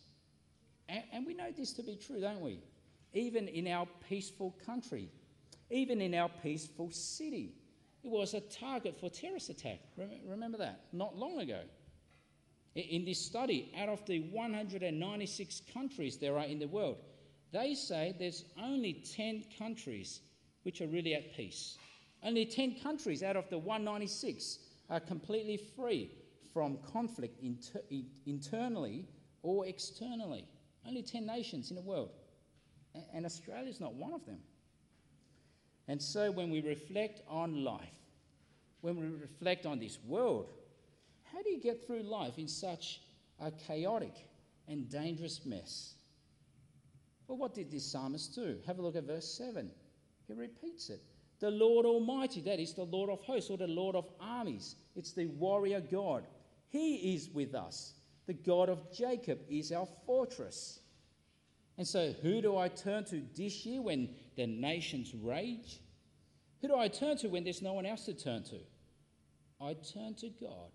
And, 0.88 1.03
and 1.12 1.25
we 1.25 1.34
know 1.34 1.51
this 1.55 1.74
to 1.74 1.84
be 1.84 1.96
true, 1.96 2.22
don't 2.22 2.41
we? 2.41 2.60
Even 3.13 3.48
in 3.48 3.67
our 3.67 3.88
peaceful 4.08 4.55
country, 4.65 5.10
even 5.72 6.01
in 6.01 6.13
our 6.13 6.29
peaceful 6.43 6.91
city. 6.91 7.53
It 8.03 8.12
was 8.12 8.34
a 8.34 8.41
target 8.41 9.00
for 9.00 9.10
terrorist 9.10 9.50
attack. 9.50 9.79
Remember 10.25 10.58
that? 10.60 10.81
Not 10.93 11.17
long 11.17 11.39
ago. 11.39 11.62
In 12.75 13.03
this 13.03 13.19
study, 13.19 13.73
out 13.77 13.89
of 13.89 14.05
the 14.05 14.19
196 14.19 15.61
countries 15.73 16.17
there 16.17 16.38
are 16.38 16.45
in 16.45 16.59
the 16.59 16.67
world, 16.67 16.97
they 17.51 17.73
say 17.73 18.15
there's 18.19 18.45
only 18.61 18.93
10 19.15 19.45
countries 19.57 20.21
which 20.63 20.81
are 20.81 20.88
really 20.88 21.15
at 21.15 21.35
peace. 21.35 21.77
Only 22.23 22.45
10 22.45 22.79
countries 22.81 23.23
out 23.23 23.35
of 23.35 23.49
the 23.49 23.57
196 23.57 24.59
are 24.89 24.99
completely 24.99 25.57
free 25.57 26.11
from 26.53 26.77
conflict 26.91 27.41
inter- 27.41 27.81
internally 28.25 29.07
or 29.41 29.65
externally. 29.65 30.45
Only 30.88 31.01
10 31.01 31.25
nations 31.25 31.69
in 31.71 31.75
the 31.75 31.81
world. 31.81 32.11
And 33.13 33.25
Australia 33.25 33.69
is 33.69 33.79
not 33.79 33.93
one 33.93 34.13
of 34.13 34.25
them. 34.25 34.39
And 35.88 36.01
so 36.01 36.31
when 36.31 36.51
we 36.51 36.61
reflect 36.61 37.21
on 37.27 37.63
life, 37.63 37.89
when 38.81 38.95
we 38.95 39.07
reflect 39.07 39.65
on 39.65 39.79
this 39.79 39.97
world, 40.05 40.51
how 41.31 41.41
do 41.41 41.50
you 41.50 41.59
get 41.59 41.86
through 41.86 42.03
life 42.03 42.38
in 42.38 42.48
such 42.48 43.01
a 43.39 43.51
chaotic 43.51 44.13
and 44.67 44.89
dangerous 44.89 45.45
mess? 45.45 45.93
Well, 47.27 47.38
what 47.38 47.53
did 47.53 47.71
this 47.71 47.86
psalmist 47.86 48.33
do? 48.33 48.57
Have 48.65 48.79
a 48.79 48.81
look 48.81 48.95
at 48.95 49.03
verse 49.03 49.31
7. 49.38 49.69
He 50.27 50.33
repeats 50.33 50.89
it. 50.89 51.01
The 51.39 51.51
Lord 51.51 51.86
Almighty, 51.86 52.41
that 52.41 52.59
is 52.59 52.74
the 52.74 52.83
Lord 52.83 53.09
of 53.09 53.21
hosts 53.21 53.50
or 53.50 53.57
the 53.57 53.67
Lord 53.67 53.95
of 53.95 54.09
armies, 54.19 54.75
it's 54.95 55.13
the 55.13 55.27
warrior 55.27 55.79
God. 55.79 56.25
He 56.69 57.15
is 57.15 57.29
with 57.29 57.55
us. 57.55 57.93
The 58.27 58.33
God 58.33 58.69
of 58.69 58.91
Jacob 58.91 59.39
is 59.50 59.71
our 59.71 59.88
fortress. 60.05 60.79
And 61.77 61.88
so, 61.88 62.13
who 62.21 62.41
do 62.41 62.57
I 62.57 62.67
turn 62.67 63.05
to 63.05 63.24
this 63.36 63.65
year 63.65 63.81
when 63.81 64.09
the 64.36 64.45
nations 64.45 65.13
rage? 65.15 65.79
Who 66.62 66.67
do 66.67 66.75
I 66.75 66.89
turn 66.89 67.17
to 67.17 67.29
when 67.29 67.43
there's 67.43 67.62
no 67.62 67.74
one 67.74 67.86
else 67.86 68.05
to 68.05 68.13
turn 68.13 68.43
to? 68.43 68.59
I 69.62 69.74
turn 69.74 70.13
to 70.15 70.29
God. 70.29 70.71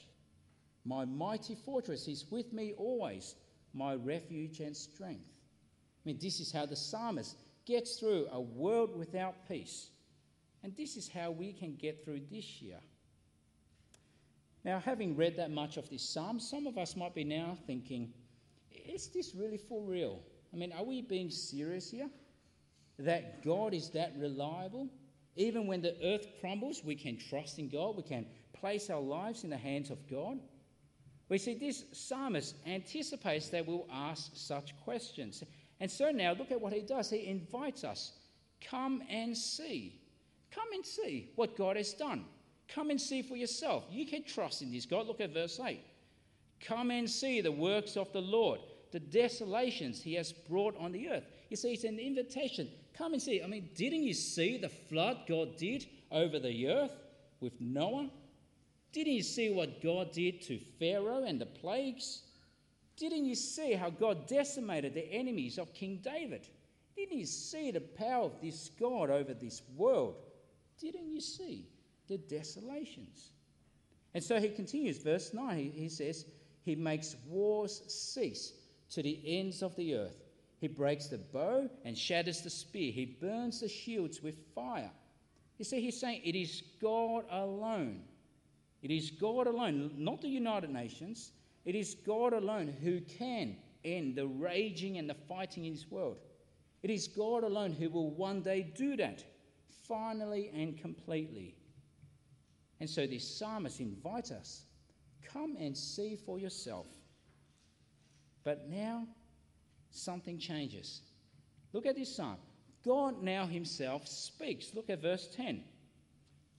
My 0.84 1.04
mighty 1.04 1.54
fortress 1.54 2.08
is 2.08 2.26
with 2.30 2.52
me 2.52 2.74
always, 2.76 3.36
my 3.72 3.94
refuge 3.94 4.60
and 4.60 4.76
strength. 4.76 5.24
I 5.24 6.02
mean, 6.04 6.18
this 6.20 6.40
is 6.40 6.52
how 6.52 6.66
the 6.66 6.76
psalmist 6.76 7.36
gets 7.64 7.98
through 7.98 8.26
a 8.30 8.40
world 8.40 8.96
without 8.96 9.48
peace. 9.48 9.88
And 10.62 10.76
this 10.76 10.96
is 10.96 11.08
how 11.08 11.30
we 11.30 11.52
can 11.52 11.76
get 11.76 12.04
through 12.04 12.20
this 12.30 12.60
year. 12.60 12.80
Now, 14.64 14.78
having 14.78 15.16
read 15.16 15.36
that 15.36 15.50
much 15.50 15.76
of 15.76 15.88
this 15.90 16.02
psalm, 16.02 16.40
some 16.40 16.66
of 16.66 16.78
us 16.78 16.96
might 16.96 17.14
be 17.14 17.24
now 17.24 17.56
thinking, 17.66 18.12
is 18.70 19.08
this 19.08 19.34
really 19.34 19.58
for 19.58 19.82
real? 19.82 20.20
I 20.52 20.56
mean, 20.56 20.72
are 20.72 20.84
we 20.84 21.02
being 21.02 21.30
serious 21.30 21.90
here? 21.90 22.08
That 22.98 23.44
God 23.44 23.74
is 23.74 23.90
that 23.90 24.14
reliable? 24.18 24.88
Even 25.36 25.66
when 25.66 25.82
the 25.82 25.96
earth 26.02 26.26
crumbles, 26.40 26.82
we 26.84 26.94
can 26.94 27.18
trust 27.18 27.58
in 27.58 27.68
God. 27.68 27.96
We 27.96 28.02
can 28.04 28.26
place 28.52 28.88
our 28.88 29.00
lives 29.00 29.44
in 29.44 29.50
the 29.50 29.56
hands 29.56 29.90
of 29.90 29.98
God. 30.08 30.38
We 31.34 31.38
see 31.38 31.54
this 31.54 31.86
psalmist 31.90 32.54
anticipates 32.64 33.48
that 33.48 33.66
we'll 33.66 33.88
ask 33.92 34.30
such 34.34 34.72
questions. 34.84 35.42
And 35.80 35.90
so 35.90 36.12
now 36.12 36.32
look 36.32 36.52
at 36.52 36.60
what 36.60 36.72
he 36.72 36.80
does. 36.80 37.10
He 37.10 37.26
invites 37.26 37.82
us 37.82 38.12
come 38.60 39.02
and 39.10 39.36
see. 39.36 40.00
Come 40.52 40.68
and 40.72 40.86
see 40.86 41.32
what 41.34 41.56
God 41.56 41.76
has 41.76 41.92
done. 41.92 42.24
Come 42.68 42.90
and 42.90 43.00
see 43.00 43.20
for 43.20 43.34
yourself. 43.34 43.82
You 43.90 44.06
can 44.06 44.22
trust 44.22 44.62
in 44.62 44.70
this 44.70 44.86
God. 44.86 45.08
Look 45.08 45.20
at 45.20 45.34
verse 45.34 45.58
8. 45.58 45.80
Come 46.60 46.92
and 46.92 47.10
see 47.10 47.40
the 47.40 47.50
works 47.50 47.96
of 47.96 48.12
the 48.12 48.22
Lord 48.22 48.60
the 48.92 49.00
desolations 49.00 50.00
he 50.00 50.14
has 50.14 50.30
brought 50.30 50.76
on 50.78 50.92
the 50.92 51.08
earth. 51.08 51.24
You 51.50 51.56
see, 51.56 51.72
it's 51.72 51.82
an 51.82 51.98
invitation. 51.98 52.68
Come 52.96 53.12
and 53.12 53.20
see. 53.20 53.42
I 53.42 53.48
mean, 53.48 53.70
didn't 53.74 54.04
you 54.04 54.14
see 54.14 54.56
the 54.56 54.68
flood 54.68 55.22
God 55.28 55.56
did 55.56 55.84
over 56.12 56.38
the 56.38 56.68
earth 56.68 56.92
with 57.40 57.60
Noah? 57.60 58.08
Didn't 58.94 59.14
you 59.14 59.24
see 59.24 59.50
what 59.50 59.82
God 59.82 60.12
did 60.12 60.40
to 60.42 60.60
Pharaoh 60.78 61.24
and 61.24 61.40
the 61.40 61.46
plagues? 61.46 62.22
Didn't 62.96 63.24
you 63.24 63.34
see 63.34 63.72
how 63.72 63.90
God 63.90 64.28
decimated 64.28 64.94
the 64.94 65.12
enemies 65.12 65.58
of 65.58 65.74
King 65.74 66.00
David? 66.00 66.46
Didn't 66.94 67.18
you 67.18 67.26
see 67.26 67.72
the 67.72 67.80
power 67.80 68.26
of 68.26 68.40
this 68.40 68.70
God 68.78 69.10
over 69.10 69.34
this 69.34 69.62
world? 69.76 70.14
Didn't 70.80 71.08
you 71.08 71.20
see 71.20 71.66
the 72.06 72.18
desolations? 72.18 73.32
And 74.14 74.22
so 74.22 74.38
he 74.38 74.48
continues, 74.48 74.98
verse 74.98 75.34
9, 75.34 75.72
he, 75.74 75.88
says, 75.88 76.24
He 76.62 76.76
makes 76.76 77.16
wars 77.26 77.82
cease 77.88 78.52
to 78.90 79.02
the 79.02 79.20
ends 79.26 79.60
of 79.60 79.74
the 79.74 79.96
earth. 79.96 80.22
He 80.60 80.68
breaks 80.68 81.08
the 81.08 81.18
bow 81.18 81.68
and 81.84 81.98
shatters 81.98 82.42
the 82.42 82.50
spear. 82.50 82.92
He 82.92 83.06
burns 83.20 83.60
the 83.60 83.68
shields 83.68 84.22
with 84.22 84.36
fire. 84.54 84.92
You 85.58 85.64
see, 85.64 85.80
he's 85.80 86.00
saying 86.00 86.20
it 86.24 86.36
is 86.36 86.62
God 86.80 87.24
alone. 87.28 88.02
It 88.84 88.90
is 88.90 89.10
God 89.10 89.46
alone, 89.46 89.92
not 89.96 90.20
the 90.20 90.28
United 90.28 90.68
Nations. 90.68 91.32
It 91.64 91.74
is 91.74 91.94
God 91.94 92.34
alone 92.34 92.68
who 92.68 93.00
can 93.00 93.56
end 93.82 94.14
the 94.14 94.26
raging 94.26 94.98
and 94.98 95.08
the 95.08 95.14
fighting 95.14 95.64
in 95.64 95.72
this 95.72 95.90
world. 95.90 96.18
It 96.82 96.90
is 96.90 97.08
God 97.08 97.44
alone 97.44 97.72
who 97.72 97.88
will 97.88 98.10
one 98.10 98.42
day 98.42 98.70
do 98.76 98.94
that, 98.98 99.24
finally 99.88 100.50
and 100.54 100.76
completely. 100.76 101.56
And 102.78 102.90
so 102.90 103.06
this 103.06 103.26
psalmist 103.26 103.80
invites 103.80 104.30
us 104.30 104.66
come 105.32 105.56
and 105.58 105.74
see 105.74 106.16
for 106.16 106.38
yourself. 106.38 106.86
But 108.44 108.68
now 108.68 109.06
something 109.90 110.38
changes. 110.38 111.00
Look 111.72 111.86
at 111.86 111.96
this 111.96 112.14
psalm. 112.14 112.36
God 112.84 113.22
now 113.22 113.46
himself 113.46 114.06
speaks. 114.06 114.74
Look 114.74 114.90
at 114.90 115.00
verse 115.00 115.26
10. 115.34 115.64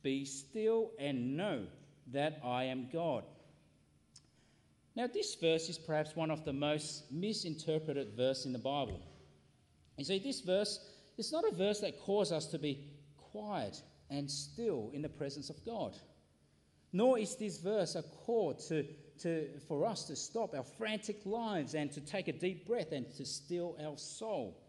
Be 0.02 0.26
still 0.26 0.90
and 0.98 1.38
know 1.38 1.68
that 2.12 2.40
I 2.44 2.66
am 2.66 2.90
God. 2.92 3.24
Now, 4.96 5.08
this 5.08 5.36
verse 5.36 5.68
is 5.68 5.78
perhaps 5.78 6.16
one 6.16 6.32
of 6.32 6.46
the 6.46 6.54
most 6.54 7.12
misinterpreted 7.12 8.14
verses 8.16 8.46
in 8.46 8.54
the 8.54 8.60
Bible. 8.60 9.02
You 9.98 10.06
see, 10.06 10.20
this 10.20 10.42
verse 10.42 10.80
is 11.18 11.32
not 11.32 11.44
a 11.50 11.56
verse 11.56 11.82
that 11.82 12.00
calls 12.00 12.32
us 12.32 12.46
to 12.48 12.60
be 12.60 12.94
quiet 13.18 13.82
and 14.10 14.30
still 14.30 14.92
in 14.94 15.02
the 15.02 15.10
presence 15.10 15.50
of 15.50 15.64
God. 15.66 15.98
Nor 16.94 17.20
is 17.20 17.36
this 17.36 17.58
verse 17.58 17.96
a 17.96 18.04
call 18.04 18.54
to, 18.54 18.86
to, 19.20 19.50
for 19.68 19.86
us 19.86 20.06
to 20.06 20.16
stop 20.16 20.54
our 20.54 20.64
frantic 20.64 21.26
lives 21.26 21.74
and 21.76 21.92
to 21.92 22.00
take 22.00 22.30
a 22.30 22.34
deep 22.34 22.66
breath 22.66 22.94
and 22.94 23.06
to 23.16 23.26
still 23.26 23.76
our 23.86 23.98
soul. 23.98 24.62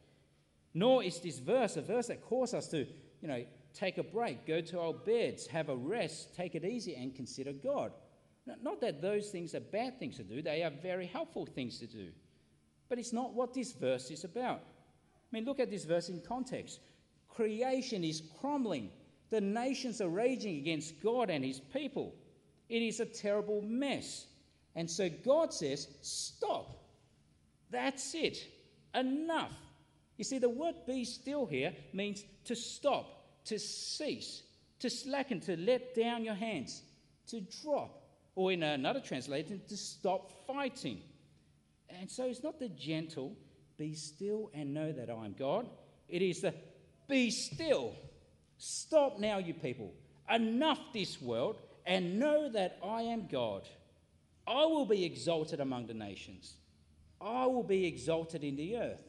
Nor 0.74 1.04
is 1.04 1.20
this 1.20 1.38
verse 1.38 1.76
a 1.76 1.82
verse 1.82 2.08
that 2.08 2.22
calls 2.22 2.52
us 2.52 2.68
to, 2.68 2.78
you 2.78 3.28
know, 3.28 3.44
take 3.76 3.98
a 3.98 4.02
break, 4.02 4.46
go 4.46 4.60
to 4.60 4.80
our 4.80 4.92
beds, 4.92 5.46
have 5.46 5.68
a 5.68 5.76
rest, 5.76 6.34
take 6.34 6.54
it 6.54 6.64
easy, 6.64 6.94
and 6.94 7.14
consider 7.14 7.52
God. 7.52 7.92
Not 8.62 8.80
that 8.80 9.02
those 9.02 9.30
things 9.30 9.54
are 9.54 9.60
bad 9.60 9.98
things 9.98 10.16
to 10.16 10.24
do, 10.24 10.40
they 10.40 10.62
are 10.62 10.70
very 10.82 11.06
helpful 11.06 11.46
things 11.46 11.78
to 11.80 11.86
do. 11.86 12.08
But 12.88 12.98
it's 12.98 13.12
not 13.12 13.34
what 13.34 13.52
this 13.52 13.72
verse 13.72 14.10
is 14.10 14.24
about. 14.24 14.60
I 14.60 15.28
mean, 15.32 15.44
look 15.44 15.58
at 15.58 15.70
this 15.70 15.84
verse 15.84 16.08
in 16.08 16.20
context. 16.20 16.80
Creation 17.28 18.04
is 18.04 18.22
crumbling, 18.40 18.90
the 19.30 19.40
nations 19.40 20.00
are 20.00 20.08
raging 20.08 20.58
against 20.58 21.02
God 21.02 21.30
and 21.30 21.44
his 21.44 21.60
people. 21.60 22.14
It 22.68 22.82
is 22.82 23.00
a 23.00 23.06
terrible 23.06 23.62
mess. 23.62 24.26
And 24.74 24.88
so 24.88 25.08
God 25.24 25.52
says, 25.52 25.88
Stop. 26.02 26.84
That's 27.70 28.14
it. 28.14 28.38
Enough. 28.94 29.52
You 30.16 30.24
see, 30.24 30.38
the 30.38 30.48
word 30.48 30.74
be 30.86 31.04
still 31.04 31.46
here 31.46 31.74
means 31.92 32.24
to 32.44 32.54
stop, 32.54 33.15
to 33.46 33.58
cease, 33.58 34.42
to 34.80 34.90
slacken, 34.90 35.40
to 35.40 35.56
let 35.56 35.94
down 35.94 36.24
your 36.24 36.34
hands, 36.34 36.82
to 37.28 37.40
drop, 37.62 38.02
or 38.34 38.52
in 38.52 38.62
another 38.62 39.00
translation, 39.00 39.60
to 39.68 39.76
stop 39.76 40.30
fighting. 40.46 41.00
And 41.88 42.10
so 42.10 42.26
it's 42.26 42.42
not 42.42 42.58
the 42.58 42.68
gentle, 42.68 43.36
be 43.78 43.94
still 43.94 44.50
and 44.54 44.74
know 44.74 44.92
that 44.92 45.10
I 45.10 45.24
am 45.24 45.34
God. 45.38 45.68
It 46.08 46.22
is 46.22 46.40
the 46.40 46.54
be 47.08 47.30
still. 47.30 47.94
Stop 48.58 49.18
now, 49.18 49.38
you 49.38 49.54
people. 49.54 49.92
Enough 50.32 50.80
this 50.92 51.20
world, 51.20 51.60
and 51.84 52.18
know 52.18 52.48
that 52.48 52.78
I 52.84 53.02
am 53.02 53.28
God. 53.28 53.68
I 54.46 54.64
will 54.66 54.86
be 54.86 55.04
exalted 55.04 55.60
among 55.60 55.86
the 55.86 55.94
nations. 55.94 56.54
I 57.20 57.46
will 57.46 57.62
be 57.62 57.86
exalted 57.86 58.42
in 58.42 58.56
the 58.56 58.76
earth. 58.76 59.02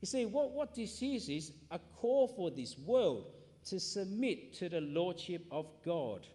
You 0.00 0.06
see, 0.06 0.26
what, 0.26 0.50
what 0.52 0.74
this 0.74 1.02
is, 1.02 1.28
is 1.28 1.52
a 1.70 1.78
call 2.00 2.28
for 2.28 2.50
this 2.50 2.76
world 2.78 3.26
to 3.66 3.78
submit 3.78 4.54
to 4.54 4.68
the 4.68 4.80
lordship 4.80 5.44
of 5.50 5.66
God. 5.84 6.26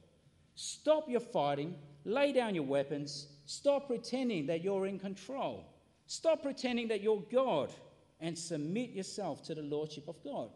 Stop 0.56 1.10
your 1.10 1.20
fighting, 1.20 1.76
lay 2.06 2.32
down 2.32 2.56
your 2.56 2.64
weapons, 2.64 3.28
stop 3.46 3.88
pretending 3.88 4.46
that 4.48 4.64
you're 4.64 4.86
in 4.86 5.00
control. 5.00 5.66
Stop 6.08 6.44
pretending 6.44 6.88
that 6.90 7.02
you're 7.02 7.24
God 7.32 7.72
and 8.20 8.38
submit 8.38 8.92
yourself 8.92 9.44
to 9.44 9.56
the 9.56 9.62
lordship 9.62 10.08
of 10.08 10.24
God. 10.24 10.50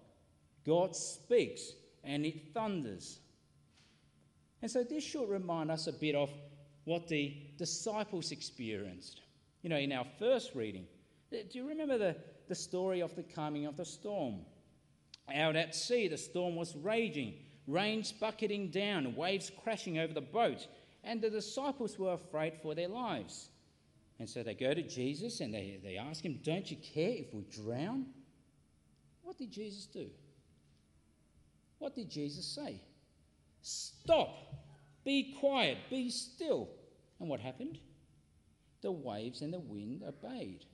God 0.65 0.95
speaks 0.95 1.71
and 2.03 2.25
it 2.25 2.53
thunders. 2.53 3.19
And 4.61 4.69
so 4.69 4.83
this 4.83 5.03
should 5.03 5.29
remind 5.29 5.71
us 5.71 5.87
a 5.87 5.93
bit 5.93 6.15
of 6.15 6.29
what 6.85 7.07
the 7.07 7.35
disciples 7.57 8.31
experienced. 8.31 9.21
You 9.61 9.69
know, 9.69 9.77
in 9.77 9.91
our 9.91 10.05
first 10.17 10.55
reading, 10.55 10.85
do 11.31 11.45
you 11.51 11.67
remember 11.67 11.97
the, 11.97 12.15
the 12.47 12.55
story 12.55 13.01
of 13.01 13.15
the 13.15 13.23
coming 13.23 13.65
of 13.65 13.77
the 13.77 13.85
storm? 13.85 14.39
Out 15.33 15.55
at 15.55 15.75
sea, 15.75 16.07
the 16.07 16.17
storm 16.17 16.55
was 16.55 16.75
raging, 16.75 17.33
rains 17.67 18.11
bucketing 18.11 18.69
down, 18.69 19.15
waves 19.15 19.51
crashing 19.63 19.99
over 19.99 20.13
the 20.13 20.21
boat, 20.21 20.67
and 21.03 21.21
the 21.21 21.29
disciples 21.29 21.97
were 21.97 22.13
afraid 22.13 22.53
for 22.61 22.75
their 22.75 22.87
lives. 22.87 23.49
And 24.19 24.29
so 24.29 24.43
they 24.43 24.53
go 24.53 24.73
to 24.73 24.83
Jesus 24.83 25.39
and 25.39 25.53
they, 25.53 25.79
they 25.81 25.97
ask 25.97 26.23
him, 26.23 26.39
Don't 26.43 26.69
you 26.69 26.77
care 26.77 27.13
if 27.17 27.33
we 27.33 27.43
drown? 27.43 28.07
What 29.23 29.37
did 29.37 29.51
Jesus 29.51 29.85
do? 29.85 30.07
What 31.77 31.95
did 31.95 32.09
Jesus 32.09 32.45
say? 32.45 32.81
Stop, 33.61 34.35
be 35.05 35.35
quiet, 35.39 35.77
be 35.89 36.09
still. 36.09 36.69
And 37.19 37.29
what 37.29 37.39
happened? 37.39 37.79
The 38.81 38.91
waves 38.91 39.41
and 39.41 39.53
the 39.53 39.59
wind 39.59 40.03
obeyed. 40.03 40.65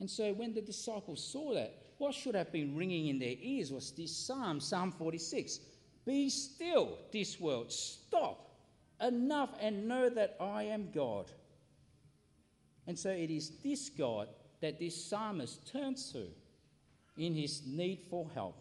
And 0.00 0.10
so 0.10 0.32
when 0.32 0.54
the 0.54 0.60
disciples 0.60 1.26
saw 1.26 1.54
that, 1.54 1.83
what 1.98 2.14
should 2.14 2.34
have 2.34 2.52
been 2.52 2.76
ringing 2.76 3.08
in 3.08 3.18
their 3.18 3.36
ears 3.40 3.72
was 3.72 3.92
this 3.92 4.14
psalm, 4.16 4.60
Psalm 4.60 4.92
46 4.92 5.60
Be 6.04 6.28
still, 6.28 6.98
this 7.12 7.40
world, 7.40 7.72
stop, 7.72 8.56
enough, 9.00 9.50
and 9.60 9.88
know 9.88 10.08
that 10.08 10.36
I 10.40 10.64
am 10.64 10.90
God. 10.94 11.30
And 12.86 12.98
so 12.98 13.10
it 13.10 13.30
is 13.30 13.52
this 13.62 13.88
God 13.88 14.28
that 14.60 14.78
this 14.78 15.04
psalmist 15.04 15.70
turns 15.72 16.12
to 16.12 16.26
in 17.16 17.34
his 17.34 17.62
need 17.66 18.00
for 18.10 18.28
help. 18.34 18.56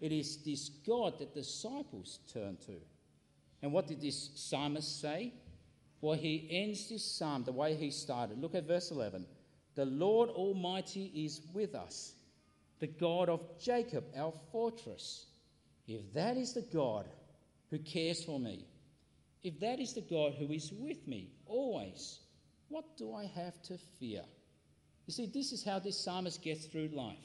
It 0.00 0.12
is 0.12 0.38
this 0.44 0.68
God 0.68 1.18
that 1.18 1.34
the 1.34 1.40
disciples 1.40 2.20
turn 2.32 2.56
to. 2.66 2.74
And 3.62 3.72
what 3.72 3.86
did 3.86 4.00
this 4.00 4.30
psalmist 4.34 5.00
say? 5.00 5.32
Well, 6.00 6.18
he 6.18 6.46
ends 6.50 6.88
this 6.88 7.02
psalm 7.04 7.44
the 7.44 7.52
way 7.52 7.74
he 7.74 7.90
started. 7.90 8.38
Look 8.38 8.54
at 8.54 8.66
verse 8.66 8.90
11. 8.90 9.24
The 9.74 9.86
Lord 9.86 10.28
Almighty 10.30 11.10
is 11.14 11.40
with 11.54 11.74
us, 11.74 12.12
the 12.80 12.86
God 12.86 13.28
of 13.28 13.40
Jacob, 13.60 14.04
our 14.16 14.32
fortress. 14.52 15.26
If 15.86 16.12
that 16.14 16.36
is 16.36 16.54
the 16.54 16.66
God 16.72 17.06
who 17.70 17.78
cares 17.78 18.24
for 18.24 18.38
me, 18.38 18.66
if 19.42 19.60
that 19.60 19.78
is 19.78 19.92
the 19.92 20.00
God 20.00 20.34
who 20.34 20.50
is 20.52 20.72
with 20.72 21.06
me 21.06 21.30
always, 21.46 22.20
what 22.68 22.96
do 22.96 23.14
I 23.14 23.26
have 23.26 23.60
to 23.64 23.78
fear? 24.00 24.22
You 25.06 25.12
see, 25.12 25.26
this 25.26 25.52
is 25.52 25.64
how 25.64 25.78
this 25.78 26.02
psalmist 26.02 26.42
gets 26.42 26.66
through 26.66 26.88
life. 26.88 27.18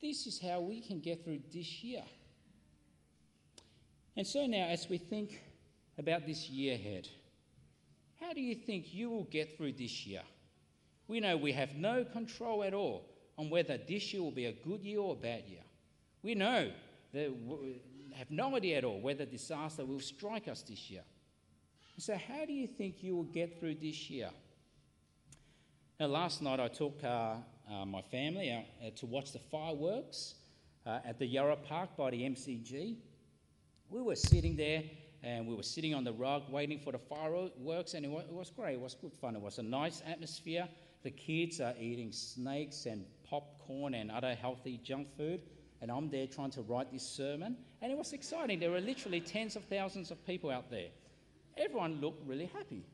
This 0.00 0.26
is 0.26 0.40
how 0.40 0.60
we 0.60 0.80
can 0.80 0.98
get 0.98 1.24
through 1.24 1.40
this 1.52 1.84
year. 1.84 2.02
And 4.16 4.26
so 4.26 4.46
now, 4.46 4.66
as 4.66 4.88
we 4.90 4.98
think 4.98 5.40
about 5.96 6.26
this 6.26 6.50
year 6.50 6.74
ahead, 6.74 7.08
how 8.20 8.32
do 8.32 8.40
you 8.40 8.54
think 8.54 8.92
you 8.92 9.10
will 9.10 9.24
get 9.24 9.56
through 9.56 9.72
this 9.74 10.06
year? 10.06 10.22
We 11.06 11.20
know 11.20 11.36
we 11.36 11.52
have 11.52 11.76
no 11.76 12.04
control 12.04 12.64
at 12.64 12.74
all 12.74 13.11
on 13.38 13.50
whether 13.50 13.78
this 13.78 14.12
year 14.12 14.22
will 14.22 14.30
be 14.30 14.46
a 14.46 14.52
good 14.52 14.82
year 14.82 15.00
or 15.00 15.14
a 15.14 15.18
bad 15.18 15.44
year. 15.46 15.62
We 16.22 16.34
know 16.34 16.70
that 17.12 17.30
we 17.46 17.82
have 18.14 18.30
no 18.30 18.54
idea 18.56 18.78
at 18.78 18.84
all 18.84 19.00
whether 19.00 19.24
disaster 19.24 19.84
will 19.84 20.00
strike 20.00 20.48
us 20.48 20.62
this 20.62 20.90
year. 20.90 21.02
So, 21.98 22.16
how 22.16 22.44
do 22.46 22.52
you 22.52 22.66
think 22.66 23.02
you 23.02 23.16
will 23.16 23.24
get 23.24 23.60
through 23.60 23.76
this 23.76 24.08
year? 24.10 24.30
Now, 26.00 26.06
last 26.06 26.42
night 26.42 26.58
I 26.58 26.68
took 26.68 27.02
uh, 27.04 27.34
uh, 27.70 27.84
my 27.84 28.02
family 28.02 28.50
out 28.50 28.64
uh, 28.84 28.90
to 28.96 29.06
watch 29.06 29.32
the 29.32 29.38
fireworks 29.38 30.34
uh, 30.86 31.00
at 31.04 31.18
the 31.18 31.26
Yarra 31.26 31.56
Park 31.56 31.96
by 31.96 32.10
the 32.10 32.22
MCG. 32.22 32.96
We 33.88 34.02
were 34.02 34.16
sitting 34.16 34.56
there 34.56 34.82
and 35.22 35.46
we 35.46 35.54
were 35.54 35.62
sitting 35.62 35.94
on 35.94 36.02
the 36.02 36.12
rug 36.12 36.50
waiting 36.50 36.80
for 36.80 36.92
the 36.92 36.98
fireworks, 36.98 37.94
and 37.94 38.04
it 38.04 38.10
was, 38.10 38.24
it 38.24 38.34
was 38.34 38.50
great. 38.50 38.74
It 38.74 38.80
was 38.80 38.94
good 38.94 39.12
fun. 39.20 39.36
It 39.36 39.42
was 39.42 39.58
a 39.58 39.62
nice 39.62 40.02
atmosphere. 40.04 40.68
The 41.04 41.10
kids 41.10 41.60
are 41.60 41.74
eating 41.78 42.10
snakes 42.10 42.86
and 42.86 43.04
popcorn 43.62 43.94
and 43.94 44.10
other 44.10 44.34
healthy 44.34 44.80
junk 44.82 45.08
food, 45.16 45.42
and 45.80 45.90
I'm 45.90 46.08
there 46.10 46.26
trying 46.26 46.50
to 46.52 46.62
write 46.62 46.92
this 46.92 47.02
sermon, 47.02 47.56
and 47.80 47.90
it 47.90 47.98
was 47.98 48.12
exciting. 48.12 48.60
There 48.60 48.70
were 48.70 48.80
literally 48.80 49.20
tens 49.20 49.56
of 49.56 49.64
thousands 49.64 50.10
of 50.10 50.24
people 50.26 50.50
out 50.50 50.70
there 50.70 50.88
everyone 51.56 52.00
looked 52.00 52.26
really 52.26 52.46
happy. 52.46 52.84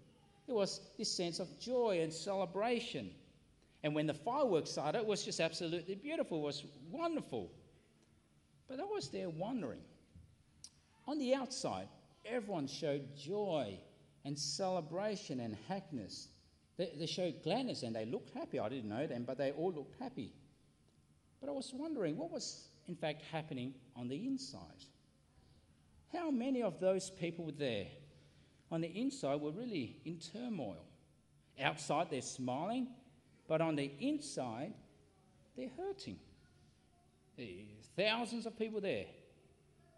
There 0.46 0.56
was 0.56 0.80
this 0.96 1.10
sense 1.10 1.40
of 1.40 1.58
joy 1.60 2.00
and 2.02 2.12
celebration. 2.12 3.10
And 3.82 3.94
when 3.94 4.06
the 4.06 4.14
fireworks 4.14 4.70
started, 4.70 4.98
it 4.98 5.06
was 5.06 5.24
just 5.24 5.40
absolutely 5.40 5.94
beautiful, 5.94 6.38
it 6.38 6.42
was 6.42 6.64
wonderful. 6.90 7.50
But 8.68 8.80
I 8.80 8.84
was 8.84 9.08
there 9.08 9.30
wondering. 9.30 9.80
On 11.06 11.18
the 11.18 11.34
outside, 11.34 11.88
everyone 12.26 12.66
showed 12.66 13.16
joy 13.16 13.78
and 14.24 14.38
celebration 14.38 15.40
and 15.40 15.56
happiness. 15.68 16.28
They, 16.76 16.92
they 16.98 17.06
showed 17.06 17.42
gladness 17.42 17.82
and 17.82 17.94
they 17.94 18.04
looked 18.04 18.30
happy. 18.34 18.58
I 18.58 18.68
didn't 18.68 18.90
know 18.90 19.06
them, 19.06 19.24
but 19.26 19.38
they 19.38 19.52
all 19.52 19.72
looked 19.72 19.98
happy. 20.00 20.32
But 21.40 21.48
I 21.48 21.52
was 21.52 21.72
wondering 21.74 22.16
what 22.16 22.30
was, 22.30 22.68
in 22.88 22.96
fact, 22.96 23.22
happening 23.30 23.74
on 23.96 24.08
the 24.08 24.16
inside. 24.16 24.84
How 26.12 26.30
many 26.30 26.62
of 26.62 26.80
those 26.80 27.10
people 27.10 27.52
there 27.56 27.86
on 28.70 28.80
the 28.80 28.88
inside 28.88 29.40
were 29.40 29.50
really 29.50 29.96
in 30.04 30.18
turmoil? 30.18 30.84
Outside, 31.60 32.08
they're 32.10 32.22
smiling, 32.22 32.88
but 33.46 33.60
on 33.60 33.76
the 33.76 33.90
inside, 34.00 34.72
they're 35.56 35.70
hurting. 35.76 36.18
Thousands 37.96 38.46
of 38.46 38.58
people 38.58 38.80
there. 38.80 39.06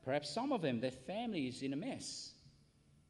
Perhaps 0.04 0.30
some 0.30 0.52
of 0.52 0.62
them, 0.62 0.80
their 0.80 0.90
family 0.90 1.46
is 1.46 1.62
in 1.62 1.72
a 1.72 1.76
mess. 1.76 2.32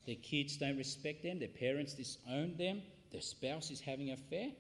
Their 0.06 0.16
kids 0.16 0.56
don't 0.56 0.76
respect 0.76 1.22
them, 1.22 1.38
their 1.38 1.48
parents 1.48 1.94
disown 1.94 2.54
them, 2.56 2.82
their 3.12 3.20
spouse 3.20 3.70
is 3.70 3.80
having 3.80 4.10
an 4.10 4.14
affair, 4.14 4.50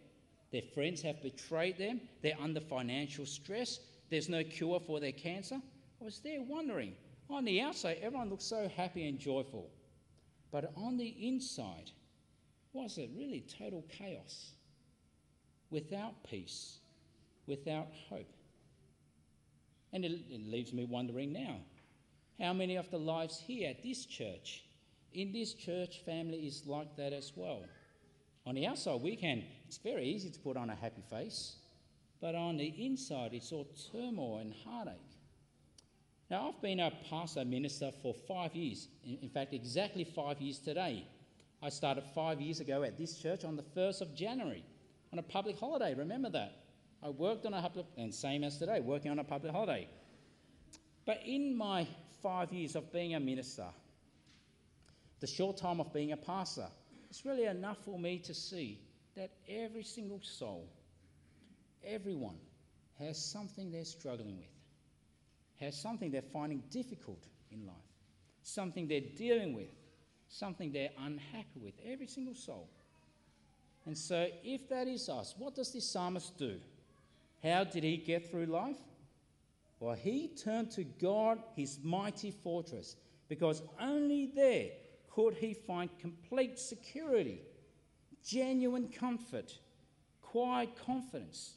their 0.52 0.62
friends 0.74 1.02
have 1.02 1.22
betrayed 1.22 1.78
them, 1.78 2.00
they're 2.22 2.40
under 2.40 2.60
financial 2.60 3.26
stress, 3.26 3.80
there's 4.10 4.28
no 4.28 4.42
cure 4.42 4.80
for 4.80 4.98
their 5.00 5.12
cancer. 5.12 5.60
I 6.00 6.04
was 6.04 6.20
there 6.20 6.42
wondering. 6.42 6.94
On 7.28 7.44
the 7.44 7.60
outside, 7.60 7.98
everyone 8.02 8.28
looks 8.28 8.44
so 8.44 8.68
happy 8.76 9.08
and 9.08 9.18
joyful. 9.18 9.70
But 10.50 10.72
on 10.76 10.96
the 10.96 11.28
inside, 11.28 11.92
was 12.72 12.98
it 12.98 13.10
really 13.16 13.44
total 13.58 13.84
chaos? 13.88 14.52
Without 15.70 16.24
peace, 16.24 16.78
without 17.46 17.86
hope. 18.08 18.32
And 19.92 20.04
it, 20.04 20.12
it 20.28 20.46
leaves 20.48 20.72
me 20.72 20.84
wondering 20.84 21.32
now 21.32 21.56
how 22.40 22.52
many 22.52 22.76
of 22.76 22.90
the 22.90 22.98
lives 22.98 23.38
here 23.38 23.68
at 23.68 23.82
this 23.82 24.06
church, 24.06 24.64
in 25.12 25.32
this 25.32 25.52
church 25.52 26.00
family, 26.04 26.38
is 26.38 26.66
like 26.66 26.96
that 26.96 27.12
as 27.12 27.32
well? 27.36 27.62
On 28.46 28.54
the 28.54 28.66
outside, 28.66 29.00
we 29.00 29.14
can, 29.14 29.44
it's 29.70 29.78
very 29.78 30.04
easy 30.04 30.28
to 30.28 30.40
put 30.40 30.56
on 30.56 30.68
a 30.68 30.74
happy 30.74 31.04
face, 31.08 31.54
but 32.20 32.34
on 32.34 32.56
the 32.56 32.74
inside, 32.84 33.32
it's 33.32 33.52
all 33.52 33.68
turmoil 33.92 34.38
and 34.38 34.52
heartache. 34.64 34.94
Now, 36.28 36.48
I've 36.48 36.60
been 36.60 36.80
a 36.80 36.90
pastor 37.08 37.44
minister 37.44 37.92
for 38.02 38.12
five 38.12 38.56
years, 38.56 38.88
in 39.04 39.28
fact, 39.28 39.54
exactly 39.54 40.02
five 40.02 40.40
years 40.40 40.58
today. 40.58 41.06
I 41.62 41.68
started 41.68 42.02
five 42.16 42.40
years 42.40 42.58
ago 42.58 42.82
at 42.82 42.98
this 42.98 43.16
church 43.16 43.44
on 43.44 43.54
the 43.54 43.62
1st 43.62 44.00
of 44.00 44.12
January 44.12 44.64
on 45.12 45.20
a 45.20 45.22
public 45.22 45.56
holiday. 45.56 45.94
Remember 45.94 46.30
that? 46.30 46.64
I 47.00 47.10
worked 47.10 47.46
on 47.46 47.54
a 47.54 47.62
public, 47.62 47.86
and 47.96 48.12
same 48.12 48.42
as 48.42 48.58
today, 48.58 48.80
working 48.80 49.12
on 49.12 49.20
a 49.20 49.24
public 49.24 49.52
holiday. 49.52 49.86
But 51.06 51.20
in 51.24 51.56
my 51.56 51.86
five 52.24 52.52
years 52.52 52.74
of 52.74 52.92
being 52.92 53.14
a 53.14 53.20
minister, 53.20 53.66
the 55.20 55.28
short 55.28 55.58
time 55.58 55.78
of 55.78 55.92
being 55.92 56.10
a 56.10 56.16
pastor, 56.16 56.66
it's 57.08 57.24
really 57.24 57.44
enough 57.44 57.78
for 57.84 58.00
me 58.00 58.18
to 58.18 58.34
see 58.34 58.80
that 59.16 59.30
every 59.48 59.82
single 59.82 60.20
soul, 60.22 60.68
everyone, 61.84 62.36
has 62.98 63.22
something 63.22 63.70
they're 63.70 63.84
struggling 63.84 64.36
with, 64.36 64.50
has 65.58 65.80
something 65.80 66.10
they're 66.10 66.22
finding 66.22 66.62
difficult 66.70 67.22
in 67.50 67.66
life, 67.66 67.76
something 68.42 68.86
they're 68.86 69.00
dealing 69.16 69.54
with, 69.54 69.70
something 70.28 70.70
they're 70.72 70.90
unhappy 70.98 71.60
with, 71.62 71.74
every 71.84 72.06
single 72.06 72.34
soul. 72.34 72.68
And 73.86 73.96
so, 73.96 74.28
if 74.44 74.68
that 74.68 74.86
is 74.86 75.08
us, 75.08 75.34
what 75.38 75.54
does 75.54 75.72
this 75.72 75.88
psalmist 75.88 76.36
do? 76.36 76.60
How 77.42 77.64
did 77.64 77.82
he 77.82 77.96
get 77.96 78.30
through 78.30 78.46
life? 78.46 78.76
Well, 79.80 79.96
he 79.96 80.28
turned 80.28 80.70
to 80.72 80.84
God, 80.84 81.38
his 81.56 81.78
mighty 81.82 82.30
fortress, 82.30 82.96
because 83.28 83.62
only 83.80 84.26
there 84.26 84.68
could 85.10 85.34
he 85.34 85.54
find 85.54 85.88
complete 85.98 86.58
security, 86.58 87.40
genuine 88.26 88.88
comfort, 88.88 89.58
quiet 90.22 90.70
confidence, 90.86 91.54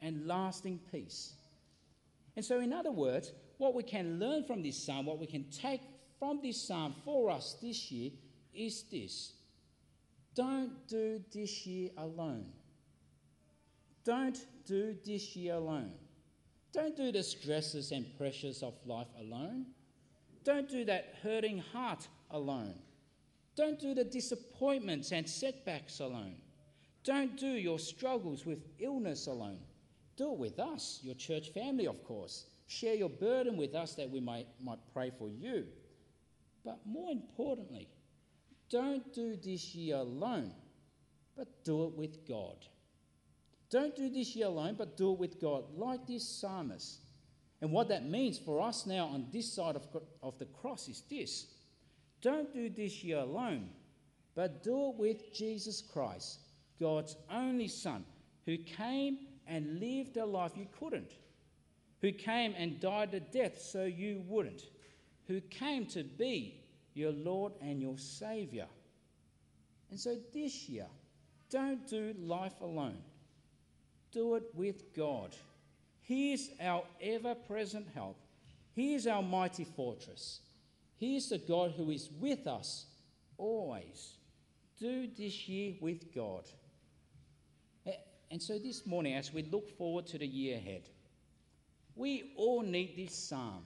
and 0.00 0.26
lasting 0.26 0.80
peace. 0.90 1.34
And 2.36 2.44
so, 2.44 2.60
in 2.60 2.72
other 2.72 2.92
words, 2.92 3.32
what 3.58 3.74
we 3.74 3.82
can 3.82 4.18
learn 4.18 4.44
from 4.44 4.62
this 4.62 4.76
psalm, 4.76 5.06
what 5.06 5.18
we 5.18 5.26
can 5.26 5.44
take 5.50 5.80
from 6.18 6.40
this 6.42 6.60
psalm 6.60 6.94
for 7.04 7.30
us 7.30 7.56
this 7.60 7.90
year 7.90 8.10
is 8.54 8.84
this 8.90 9.32
don't 10.34 10.86
do 10.86 11.20
this 11.32 11.66
year 11.66 11.90
alone. 11.96 12.46
Don't 14.04 14.38
do 14.64 14.96
this 15.04 15.34
year 15.34 15.54
alone. 15.54 15.90
Don't 16.72 16.96
do 16.96 17.10
the 17.10 17.22
stresses 17.22 17.90
and 17.90 18.06
pressures 18.16 18.62
of 18.62 18.74
life 18.86 19.08
alone. 19.18 19.66
Don't 20.44 20.68
do 20.68 20.84
that 20.84 21.14
hurting 21.22 21.58
heart 21.58 22.06
alone. 22.30 22.74
Don't 23.58 23.80
do 23.80 23.92
the 23.92 24.04
disappointments 24.04 25.10
and 25.10 25.28
setbacks 25.28 25.98
alone. 25.98 26.36
Don't 27.02 27.36
do 27.36 27.48
your 27.48 27.80
struggles 27.80 28.46
with 28.46 28.60
illness 28.78 29.26
alone. 29.26 29.58
Do 30.16 30.30
it 30.32 30.38
with 30.38 30.60
us, 30.60 31.00
your 31.02 31.16
church 31.16 31.48
family, 31.48 31.88
of 31.88 32.04
course. 32.04 32.46
Share 32.68 32.94
your 32.94 33.08
burden 33.08 33.56
with 33.56 33.74
us 33.74 33.96
that 33.96 34.08
we 34.08 34.20
might, 34.20 34.46
might 34.62 34.78
pray 34.94 35.10
for 35.18 35.28
you. 35.28 35.64
But 36.64 36.78
more 36.86 37.10
importantly, 37.10 37.88
don't 38.70 39.12
do 39.12 39.34
this 39.34 39.74
year 39.74 39.96
alone, 39.96 40.52
but 41.36 41.64
do 41.64 41.86
it 41.86 41.94
with 41.94 42.28
God. 42.28 42.64
Don't 43.70 43.96
do 43.96 44.08
this 44.08 44.36
year 44.36 44.46
alone, 44.46 44.76
but 44.78 44.96
do 44.96 45.12
it 45.14 45.18
with 45.18 45.40
God, 45.40 45.64
like 45.74 46.06
this 46.06 46.22
psalmist. 46.28 47.00
And 47.60 47.72
what 47.72 47.88
that 47.88 48.08
means 48.08 48.38
for 48.38 48.60
us 48.60 48.86
now 48.86 49.06
on 49.06 49.26
this 49.32 49.52
side 49.52 49.74
of, 49.74 49.84
of 50.22 50.38
the 50.38 50.46
cross 50.46 50.88
is 50.88 51.02
this 51.10 51.48
don't 52.20 52.52
do 52.52 52.68
this 52.68 53.02
year 53.02 53.18
alone, 53.18 53.68
but 54.34 54.62
do 54.62 54.90
it 54.90 54.96
with 54.96 55.32
Jesus 55.32 55.82
Christ, 55.82 56.40
God's 56.80 57.16
only 57.30 57.68
Son, 57.68 58.04
who 58.46 58.56
came 58.58 59.18
and 59.46 59.80
lived 59.80 60.16
a 60.16 60.24
life 60.24 60.52
you 60.56 60.66
couldn't, 60.78 61.12
who 62.00 62.12
came 62.12 62.54
and 62.56 62.80
died 62.80 63.14
a 63.14 63.20
death 63.20 63.60
so 63.60 63.84
you 63.84 64.22
wouldn't, 64.26 64.62
who 65.26 65.40
came 65.42 65.86
to 65.86 66.04
be 66.04 66.60
your 66.94 67.12
Lord 67.12 67.52
and 67.60 67.80
your 67.80 67.98
Saviour. 67.98 68.66
And 69.90 69.98
so 69.98 70.16
this 70.34 70.68
year, 70.68 70.86
don't 71.50 71.86
do 71.88 72.14
life 72.18 72.60
alone 72.60 72.98
do 74.12 74.34
it 74.36 74.44
with 74.54 74.94
God. 74.94 75.34
He 76.00 76.32
is 76.32 76.50
our 76.60 76.84
ever 77.00 77.34
present 77.34 77.86
help. 77.94 78.16
He 78.74 78.94
is 78.94 79.06
our 79.06 79.22
mighty 79.22 79.64
fortress. 79.64 80.40
He 80.98 81.16
is 81.16 81.30
the 81.30 81.38
God 81.38 81.72
who 81.76 81.90
is 81.90 82.10
with 82.20 82.46
us 82.46 82.86
always. 83.38 84.16
Do 84.78 85.08
this 85.16 85.48
year 85.48 85.74
with 85.80 86.14
God. 86.14 86.44
And 88.30 88.42
so 88.42 88.58
this 88.58 88.84
morning, 88.84 89.14
as 89.14 89.32
we 89.32 89.42
look 89.44 89.70
forward 89.78 90.06
to 90.08 90.18
the 90.18 90.26
year 90.26 90.56
ahead, 90.56 90.90
we 91.96 92.32
all 92.36 92.62
need 92.62 92.96
this 92.96 93.14
psalm 93.14 93.62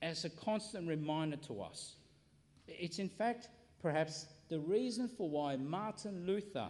as 0.00 0.24
a 0.24 0.30
constant 0.30 0.86
reminder 0.86 1.36
to 1.48 1.62
us. 1.62 1.96
It's 2.68 2.98
in 2.98 3.08
fact 3.08 3.48
perhaps 3.80 4.26
the 4.48 4.60
reason 4.60 5.08
for 5.08 5.28
why 5.28 5.56
Martin 5.56 6.26
Luther 6.26 6.68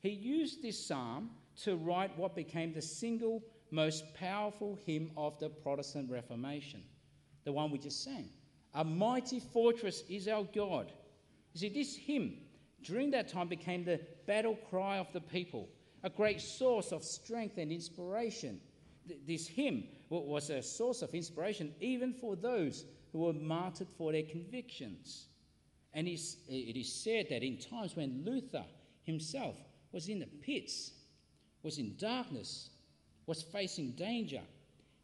he 0.00 0.10
used 0.10 0.62
this 0.62 0.86
psalm 0.86 1.30
to 1.62 1.76
write 1.76 2.16
what 2.16 2.36
became 2.36 2.72
the 2.72 2.82
single 2.82 3.42
most 3.70 4.14
powerful 4.14 4.78
hymn 4.86 5.10
of 5.16 5.38
the 5.40 5.48
Protestant 5.48 6.10
Reformation, 6.10 6.82
the 7.44 7.52
one 7.52 7.70
we 7.70 7.78
just 7.78 8.04
sang. 8.04 8.28
A 8.76 8.84
mighty 8.84 9.40
fortress 9.40 10.04
is 10.08 10.28
our 10.28 10.44
God. 10.54 10.92
You 11.54 11.60
see, 11.60 11.68
this 11.70 11.96
hymn 11.96 12.36
during 12.82 13.10
that 13.12 13.28
time 13.28 13.48
became 13.48 13.84
the 13.84 14.00
battle 14.26 14.54
cry 14.68 14.98
of 14.98 15.10
the 15.14 15.20
people, 15.20 15.68
a 16.04 16.10
great 16.10 16.42
source 16.42 16.92
of 16.92 17.02
strength 17.02 17.56
and 17.56 17.72
inspiration. 17.72 18.60
This 19.26 19.48
hymn 19.48 19.84
was 20.10 20.50
a 20.50 20.62
source 20.62 21.00
of 21.00 21.14
inspiration 21.14 21.74
even 21.80 22.12
for 22.12 22.36
those 22.36 22.84
who 23.12 23.20
were 23.20 23.32
martyred 23.32 23.88
for 23.96 24.12
their 24.12 24.24
convictions. 24.24 25.28
And 25.94 26.06
it 26.06 26.78
is 26.78 26.92
said 26.92 27.28
that 27.30 27.42
in 27.42 27.56
times 27.56 27.96
when 27.96 28.24
Luther 28.26 28.64
himself 29.04 29.56
was 29.90 30.10
in 30.10 30.18
the 30.18 30.26
pits, 30.26 30.92
was 31.62 31.78
in 31.78 31.96
darkness, 31.96 32.68
was 33.24 33.42
facing 33.42 33.92
danger, 33.92 34.42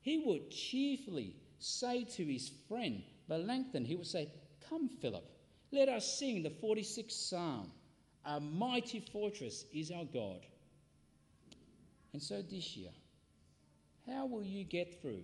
he 0.02 0.18
would 0.26 0.50
cheerfully 0.50 1.36
say 1.58 2.04
to 2.04 2.24
his 2.24 2.50
friend 2.68 3.02
Melanchthon, 3.38 3.84
he 3.84 3.96
would 3.96 4.06
say, 4.06 4.28
Come, 4.68 4.88
Philip, 4.88 5.24
let 5.70 5.88
us 5.88 6.18
sing 6.18 6.42
the 6.42 6.50
46th 6.50 7.10
Psalm. 7.10 7.70
A 8.24 8.38
mighty 8.38 9.00
fortress 9.00 9.64
is 9.72 9.90
our 9.90 10.04
God. 10.04 10.46
And 12.12 12.22
so 12.22 12.42
this 12.42 12.76
year, 12.76 12.90
how 14.06 14.26
will 14.26 14.44
you 14.44 14.64
get 14.64 15.00
through? 15.00 15.22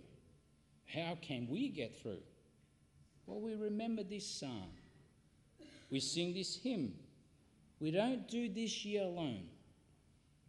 How 0.86 1.16
can 1.20 1.46
we 1.48 1.68
get 1.68 1.94
through? 2.02 2.22
Well, 3.26 3.40
we 3.40 3.54
remember 3.54 4.02
this 4.02 4.26
psalm. 4.26 4.70
We 5.90 6.00
sing 6.00 6.32
this 6.34 6.56
hymn. 6.56 6.94
We 7.78 7.90
don't 7.90 8.26
do 8.26 8.48
this 8.48 8.84
year 8.84 9.02
alone 9.02 9.44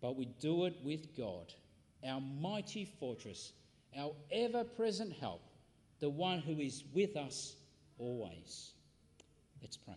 but 0.02 0.16
we 0.16 0.26
do 0.40 0.66
it 0.66 0.78
with 0.84 1.16
God, 1.16 1.54
our 2.08 2.22
mighty 2.22 2.86
fortress, 3.00 3.54
our 3.98 4.14
ever 4.32 4.64
present 4.64 5.14
help, 5.14 5.42
the 6.00 6.10
one 6.10 6.40
who 6.40 6.60
is 6.60 6.84
with 6.94 7.16
us 7.16 7.56
always. 7.98 8.72
Let's 9.62 9.78
pray. 9.78 9.96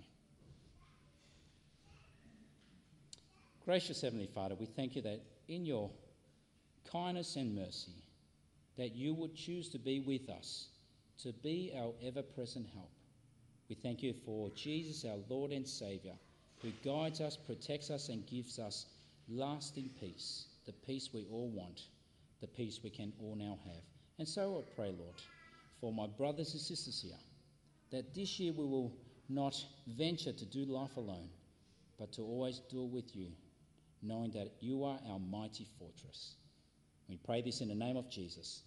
Gracious 3.65 4.01
Heavenly 4.01 4.27
Father, 4.27 4.57
we 4.59 4.67
thank 4.67 4.97
you 4.97 5.03
that 5.03 5.21
in 5.49 5.65
your 5.65 5.91
kindness 6.91 7.37
and 7.37 7.55
mercy, 7.55 7.95
that 8.77 8.95
you 8.97 9.15
would 9.15 9.35
choose 9.37 9.69
to 9.69 9.79
be 9.79 10.01
with 10.01 10.29
us, 10.29 10.69
to 11.23 11.33
be 11.33 11.73
our 11.79 11.93
ever 12.05 12.23
present 12.23 12.67
help. 12.75 12.91
We 13.69 13.77
thank 13.77 14.03
you 14.03 14.15
for 14.25 14.51
Jesus, 14.51 15.05
our 15.05 15.19
Lord 15.29 15.53
and 15.53 15.67
Saviour, 15.67 16.15
who 16.61 16.71
guides 16.85 17.21
us, 17.21 17.37
protects 17.37 17.91
us, 17.91 18.09
and 18.09 18.27
gives 18.27 18.59
us 18.59 18.87
lasting 19.29 19.91
peace, 20.01 20.47
the 20.67 20.73
peace 20.73 21.11
we 21.13 21.27
all 21.31 21.49
want, 21.49 21.83
the 22.41 22.49
peace 22.49 22.81
we 22.83 22.91
can 22.91 23.13
all 23.23 23.37
now 23.37 23.59
have. 23.65 23.83
And 24.19 24.29
so 24.29 24.65
I 24.67 24.75
pray, 24.75 24.95
Lord, 24.99 25.15
for 25.83 25.93
my 25.93 26.07
brothers 26.07 26.53
and 26.53 26.61
sisters 26.61 27.03
here, 27.03 27.19
that 27.91 28.15
this 28.15 28.39
year 28.39 28.53
we 28.53 28.65
will 28.65 28.95
not 29.29 29.57
venture 29.99 30.33
to 30.33 30.45
do 30.47 30.65
life 30.65 30.97
alone, 30.97 31.29
but 31.99 32.13
to 32.13 32.23
always 32.23 32.61
do 32.71 32.85
it 32.85 32.91
with 32.91 33.17
you, 33.17 33.27
knowing 34.01 34.31
that 34.31 34.53
you 34.61 34.85
are 34.85 34.99
our 35.11 35.19
mighty 35.19 35.67
fortress. 35.81 36.37
We 37.09 37.17
pray 37.17 37.43
this 37.43 37.61
in 37.61 37.69
the 37.69 37.75
name 37.75 37.97
of 37.97 38.09
Jesus. 38.09 38.63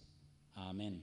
Amen. 0.58 1.00